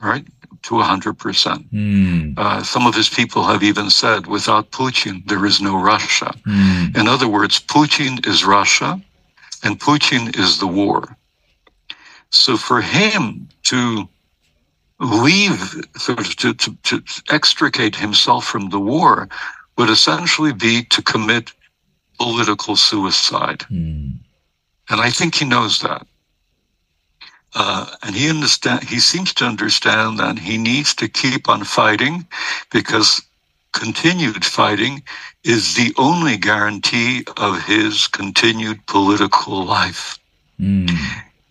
right? 0.00 0.26
To 0.62 0.74
100%. 0.74 1.70
Mm. 1.70 2.38
Uh, 2.38 2.62
some 2.62 2.86
of 2.86 2.94
his 2.94 3.08
people 3.08 3.44
have 3.44 3.62
even 3.62 3.90
said, 3.90 4.26
without 4.26 4.70
Putin, 4.70 5.26
there 5.26 5.44
is 5.46 5.60
no 5.60 5.80
Russia. 5.80 6.32
Mm. 6.46 6.96
In 6.96 7.08
other 7.08 7.28
words, 7.28 7.60
Putin 7.60 8.26
is 8.26 8.44
Russia 8.44 9.00
and 9.62 9.78
Putin 9.78 10.36
is 10.38 10.58
the 10.58 10.66
war. 10.66 11.16
So 12.30 12.56
for 12.56 12.80
him 12.80 13.48
to 13.64 14.08
leave, 15.00 15.84
sort 15.96 16.20
of 16.20 16.36
to, 16.36 16.54
to, 16.54 16.76
to 16.84 17.02
extricate 17.30 17.96
himself 17.96 18.44
from 18.44 18.70
the 18.70 18.80
war 18.80 19.28
would 19.76 19.90
essentially 19.90 20.52
be 20.52 20.84
to 20.84 21.02
commit 21.02 21.52
political 22.18 22.76
suicide. 22.76 23.60
Mm. 23.70 24.14
And 24.90 25.00
I 25.00 25.10
think 25.10 25.34
he 25.34 25.44
knows 25.44 25.80
that. 25.80 26.06
Uh, 27.56 27.86
and 28.02 28.16
he 28.16 28.28
understand 28.28 28.82
he 28.82 28.98
seems 28.98 29.32
to 29.32 29.44
understand 29.44 30.18
that 30.18 30.38
he 30.38 30.58
needs 30.58 30.92
to 30.94 31.08
keep 31.08 31.48
on 31.48 31.62
fighting 31.62 32.26
because 32.72 33.22
continued 33.72 34.44
fighting 34.44 35.02
is 35.44 35.74
the 35.74 35.92
only 35.96 36.36
guarantee 36.36 37.24
of 37.36 37.62
his 37.62 38.08
continued 38.08 38.84
political 38.86 39.64
life. 39.64 40.18
Mm. 40.60 40.90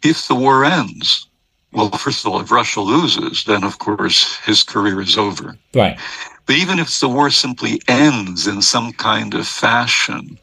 If 0.04 0.28
the 0.28 0.36
war 0.36 0.66
ends, 0.66 1.28
well, 1.74 1.90
first 1.92 2.26
of 2.26 2.32
all, 2.32 2.40
if 2.40 2.52
Russia 2.52 2.82
loses, 2.82 3.44
then 3.46 3.64
of 3.64 3.80
course 3.80 4.38
his 4.40 4.64
career 4.64 5.02
is 5.02 5.18
over. 5.18 5.58
Right. 5.74 5.98
But 6.46 6.56
even 6.56 6.80
if 6.80 7.00
the 7.00 7.10
war 7.10 7.30
simply 7.30 7.82
ends 7.88 8.48
in 8.48 8.62
some 8.62 8.94
kind 8.94 9.34
of 9.34 9.48
fashion, 9.48 10.38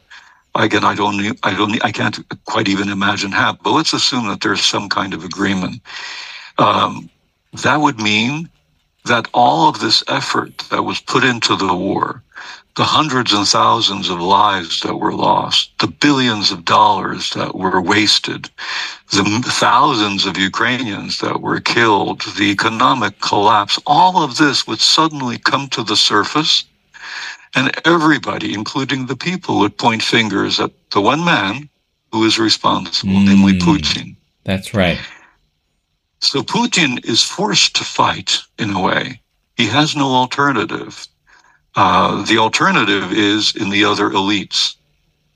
again, 0.54 0.84
I 0.84 0.94
don't, 0.94 1.38
I 1.42 1.54
don't, 1.54 1.84
I 1.84 1.92
can't 1.92 2.18
quite 2.44 2.68
even 2.68 2.88
imagine 2.88 3.32
how. 3.32 3.52
But 3.62 3.72
let's 3.72 3.92
assume 3.92 4.28
that 4.28 4.40
there's 4.40 4.62
some 4.64 4.88
kind 4.88 5.14
of 5.14 5.24
agreement. 5.24 5.82
Um, 6.58 7.10
that 7.62 7.80
would 7.80 7.98
mean 8.00 8.48
that 9.04 9.28
all 9.32 9.68
of 9.68 9.80
this 9.80 10.04
effort 10.08 10.58
that 10.70 10.82
was 10.82 11.00
put 11.00 11.24
into 11.24 11.56
the 11.56 11.74
war, 11.74 12.22
the 12.76 12.84
hundreds 12.84 13.32
and 13.32 13.46
thousands 13.46 14.08
of 14.08 14.20
lives 14.20 14.80
that 14.80 14.96
were 14.96 15.12
lost, 15.12 15.72
the 15.80 15.88
billions 15.88 16.50
of 16.50 16.64
dollars 16.64 17.30
that 17.30 17.54
were 17.54 17.80
wasted, 17.80 18.48
the 19.12 19.42
thousands 19.44 20.24
of 20.24 20.36
Ukrainians 20.36 21.18
that 21.18 21.40
were 21.40 21.60
killed, 21.60 22.22
the 22.38 22.50
economic 22.50 23.20
collapse, 23.20 23.78
all 23.86 24.22
of 24.22 24.36
this 24.36 24.66
would 24.66 24.80
suddenly 24.80 25.38
come 25.38 25.68
to 25.70 25.82
the 25.82 25.96
surface. 25.96 26.64
And 27.56 27.72
everybody, 27.84 28.54
including 28.54 29.06
the 29.06 29.16
people, 29.16 29.58
would 29.58 29.76
point 29.76 30.02
fingers 30.02 30.60
at 30.60 30.70
the 30.90 31.00
one 31.00 31.24
man 31.24 31.68
who 32.12 32.24
is 32.24 32.38
responsible, 32.38 33.14
mm, 33.14 33.26
namely 33.26 33.58
Putin. 33.58 34.16
That's 34.44 34.72
right. 34.72 34.98
So 36.20 36.42
Putin 36.42 37.04
is 37.04 37.22
forced 37.22 37.74
to 37.76 37.84
fight 37.84 38.38
in 38.58 38.70
a 38.70 38.80
way. 38.80 39.20
He 39.56 39.66
has 39.66 39.96
no 39.96 40.06
alternative. 40.06 41.06
Uh, 41.76 42.24
the 42.24 42.38
alternative 42.38 43.12
is 43.12 43.54
in 43.54 43.70
the 43.70 43.84
other 43.84 44.10
elites 44.10 44.76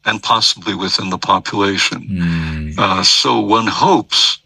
and 0.05 0.23
possibly 0.23 0.75
within 0.75 1.11
the 1.11 1.19
population. 1.19 2.03
Mm. 2.03 2.79
Uh, 2.79 3.03
so 3.03 3.41
one 3.41 3.67
hopes 3.67 4.39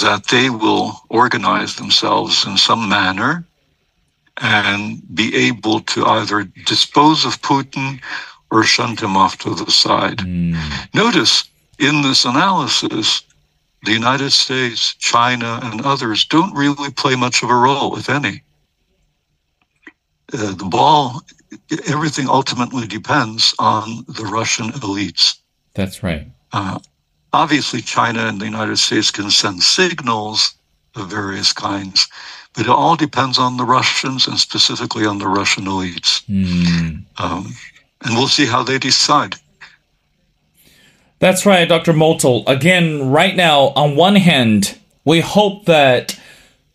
that 0.00 0.26
they 0.28 0.50
will 0.50 1.00
organize 1.08 1.76
themselves 1.76 2.46
in 2.46 2.56
some 2.56 2.88
manner 2.88 3.44
and 4.38 5.02
be 5.14 5.34
able 5.34 5.80
to 5.80 6.04
either 6.06 6.44
dispose 6.66 7.24
of 7.24 7.40
Putin 7.42 8.00
or 8.50 8.64
shunt 8.64 9.02
him 9.02 9.16
off 9.16 9.38
to 9.38 9.54
the 9.54 9.70
side. 9.70 10.18
Mm. 10.18 10.56
Notice 10.94 11.44
in 11.78 12.02
this 12.02 12.24
analysis, 12.24 13.22
the 13.84 13.92
United 13.92 14.30
States, 14.30 14.94
China, 14.94 15.60
and 15.62 15.82
others 15.82 16.24
don't 16.24 16.54
really 16.54 16.90
play 16.90 17.16
much 17.16 17.42
of 17.42 17.50
a 17.50 17.54
role, 17.54 17.96
if 17.96 18.08
any. 18.08 18.42
Uh, 20.32 20.54
the 20.54 20.64
ball, 20.64 21.22
everything 21.88 22.28
ultimately 22.28 22.86
depends 22.86 23.54
on 23.58 24.04
the 24.08 24.24
Russian 24.24 24.70
elites. 24.72 25.38
That's 25.74 26.02
right. 26.02 26.26
Uh, 26.52 26.78
obviously, 27.32 27.80
China 27.80 28.26
and 28.26 28.40
the 28.40 28.46
United 28.46 28.78
States 28.78 29.10
can 29.10 29.30
send 29.30 29.62
signals 29.62 30.54
of 30.96 31.10
various 31.10 31.52
kinds, 31.52 32.08
but 32.54 32.66
it 32.66 32.70
all 32.70 32.96
depends 32.96 33.38
on 33.38 33.56
the 33.56 33.64
Russians 33.64 34.26
and 34.26 34.38
specifically 34.38 35.06
on 35.06 35.18
the 35.18 35.28
Russian 35.28 35.64
elites. 35.64 36.22
Mm. 36.28 37.04
Um, 37.18 37.54
and 38.04 38.14
we'll 38.14 38.28
see 38.28 38.46
how 38.46 38.62
they 38.62 38.78
decide. 38.78 39.36
That's 41.18 41.46
right, 41.46 41.68
Dr. 41.68 41.92
Motyl. 41.92 42.42
Again, 42.48 43.10
right 43.10 43.36
now, 43.36 43.68
on 43.76 43.94
one 43.94 44.16
hand, 44.16 44.76
we 45.04 45.20
hope 45.20 45.66
that 45.66 46.18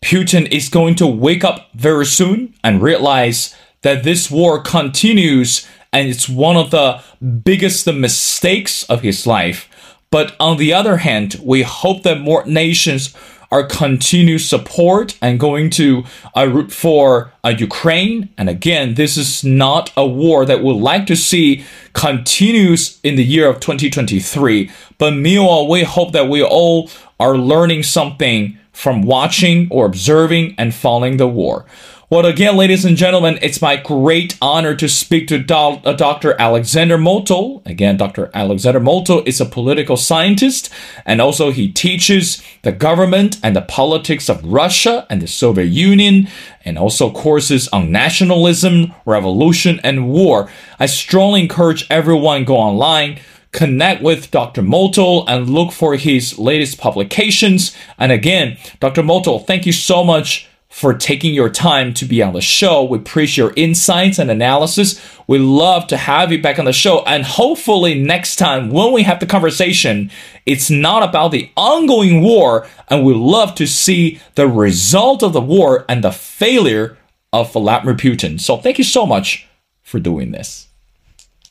Putin 0.02 0.50
is 0.50 0.68
going 0.68 0.94
to 0.96 1.06
wake 1.06 1.44
up 1.44 1.70
very 1.74 2.06
soon 2.06 2.54
and 2.62 2.82
realize 2.82 3.54
that 3.82 4.04
this 4.04 4.30
war 4.30 4.60
continues 4.60 5.66
and 5.92 6.08
it's 6.08 6.28
one 6.28 6.56
of 6.56 6.70
the 6.70 7.00
biggest 7.44 7.86
mistakes 7.86 8.84
of 8.84 9.02
his 9.02 9.26
life. 9.26 9.68
But 10.10 10.36
on 10.38 10.56
the 10.56 10.72
other 10.72 10.98
hand, 10.98 11.40
we 11.42 11.62
hope 11.62 12.02
that 12.02 12.20
more 12.20 12.44
nations 12.46 13.14
are 13.50 13.66
continued 13.66 14.40
support 14.40 15.16
and 15.22 15.40
going 15.40 15.70
to 15.70 16.04
uh, 16.36 16.46
root 16.46 16.70
for 16.70 17.32
uh, 17.42 17.54
Ukraine. 17.56 18.28
And 18.36 18.48
again, 18.48 18.94
this 18.94 19.16
is 19.16 19.42
not 19.42 19.90
a 19.96 20.06
war 20.06 20.44
that 20.44 20.62
we'd 20.62 20.74
like 20.74 21.06
to 21.06 21.16
see 21.16 21.64
continues 21.94 23.00
in 23.02 23.16
the 23.16 23.24
year 23.24 23.48
of 23.48 23.60
2023. 23.60 24.70
But 24.98 25.12
meanwhile, 25.12 25.66
we 25.66 25.82
hope 25.84 26.12
that 26.12 26.28
we 26.28 26.42
all 26.42 26.90
are 27.18 27.38
learning 27.38 27.84
something 27.84 28.58
from 28.78 29.02
watching 29.02 29.66
or 29.72 29.86
observing 29.86 30.54
and 30.56 30.72
following 30.72 31.16
the 31.16 31.26
war. 31.26 31.66
Well, 32.10 32.24
again, 32.24 32.56
ladies 32.56 32.84
and 32.84 32.96
gentlemen, 32.96 33.36
it's 33.42 33.60
my 33.60 33.74
great 33.74 34.38
honor 34.40 34.76
to 34.76 34.88
speak 34.88 35.26
to 35.28 35.38
Do- 35.40 35.80
uh, 35.84 35.94
Dr. 35.94 36.40
Alexander 36.40 36.96
Motyl. 36.96 37.60
Again, 37.66 37.96
Dr. 37.96 38.30
Alexander 38.32 38.78
Motyl 38.78 39.26
is 39.26 39.40
a 39.40 39.44
political 39.44 39.96
scientist, 39.96 40.72
and 41.04 41.20
also 41.20 41.50
he 41.50 41.72
teaches 41.72 42.40
the 42.62 42.70
government 42.70 43.40
and 43.42 43.56
the 43.56 43.62
politics 43.62 44.30
of 44.30 44.44
Russia 44.44 45.08
and 45.10 45.20
the 45.20 45.26
Soviet 45.26 45.66
Union, 45.66 46.28
and 46.64 46.78
also 46.78 47.10
courses 47.10 47.66
on 47.68 47.90
nationalism, 47.90 48.94
revolution, 49.04 49.80
and 49.82 50.08
war. 50.08 50.48
I 50.78 50.86
strongly 50.86 51.40
encourage 51.40 51.84
everyone 51.90 52.44
go 52.44 52.56
online 52.56 53.18
connect 53.52 54.02
with 54.02 54.30
Dr. 54.30 54.62
Motyl 54.62 55.24
and 55.26 55.50
look 55.50 55.72
for 55.72 55.96
his 55.96 56.38
latest 56.38 56.78
publications. 56.78 57.74
And 57.98 58.12
again, 58.12 58.58
Dr. 58.80 59.02
Motyl, 59.02 59.46
thank 59.46 59.66
you 59.66 59.72
so 59.72 60.04
much 60.04 60.48
for 60.68 60.92
taking 60.92 61.32
your 61.32 61.48
time 61.48 61.94
to 61.94 62.04
be 62.04 62.22
on 62.22 62.34
the 62.34 62.40
show. 62.40 62.84
We 62.84 62.98
appreciate 62.98 63.42
your 63.42 63.52
insights 63.56 64.18
and 64.18 64.30
analysis. 64.30 65.00
We 65.26 65.38
love 65.38 65.86
to 65.88 65.96
have 65.96 66.30
you 66.30 66.42
back 66.42 66.58
on 66.58 66.66
the 66.66 66.72
show. 66.72 67.02
And 67.04 67.24
hopefully, 67.24 67.94
next 67.94 68.36
time 68.36 68.70
when 68.70 68.92
we 68.92 69.02
have 69.02 69.18
the 69.18 69.26
conversation, 69.26 70.10
it's 70.44 70.70
not 70.70 71.02
about 71.02 71.32
the 71.32 71.50
ongoing 71.56 72.22
war. 72.22 72.68
And 72.88 73.04
we 73.04 73.14
love 73.14 73.54
to 73.56 73.66
see 73.66 74.20
the 74.34 74.46
result 74.46 75.22
of 75.22 75.32
the 75.32 75.40
war 75.40 75.86
and 75.88 76.04
the 76.04 76.12
failure 76.12 76.98
of 77.32 77.52
Vladimir 77.52 77.94
Putin. 77.94 78.38
So, 78.38 78.58
thank 78.58 78.78
you 78.78 78.84
so 78.84 79.06
much 79.06 79.48
for 79.82 79.98
doing 79.98 80.32
this. 80.32 80.67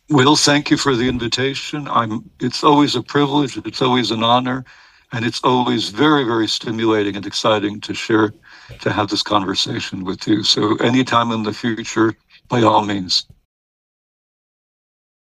Will, 0.09 0.37
thank 0.37 0.71
you 0.71 0.77
for 0.77 0.95
the 0.95 1.09
invitation. 1.09 1.87
I'm, 1.89 2.29
it's 2.39 2.63
always 2.63 2.95
a 2.95 3.03
privilege, 3.03 3.57
it's 3.57 3.81
always 3.81 4.11
an 4.11 4.23
honor, 4.23 4.63
and 5.11 5.25
it's 5.25 5.41
always 5.43 5.89
very, 5.89 6.23
very 6.23 6.47
stimulating 6.47 7.17
and 7.17 7.25
exciting 7.25 7.81
to 7.81 7.93
share 7.93 8.33
to 8.79 8.91
have 8.91 9.09
this 9.09 9.21
conversation 9.21 10.05
with 10.05 10.25
you. 10.27 10.43
So 10.43 10.77
anytime 10.77 11.31
in 11.31 11.43
the 11.43 11.53
future, 11.53 12.13
by 12.47 12.61
all 12.61 12.85
means. 12.85 13.27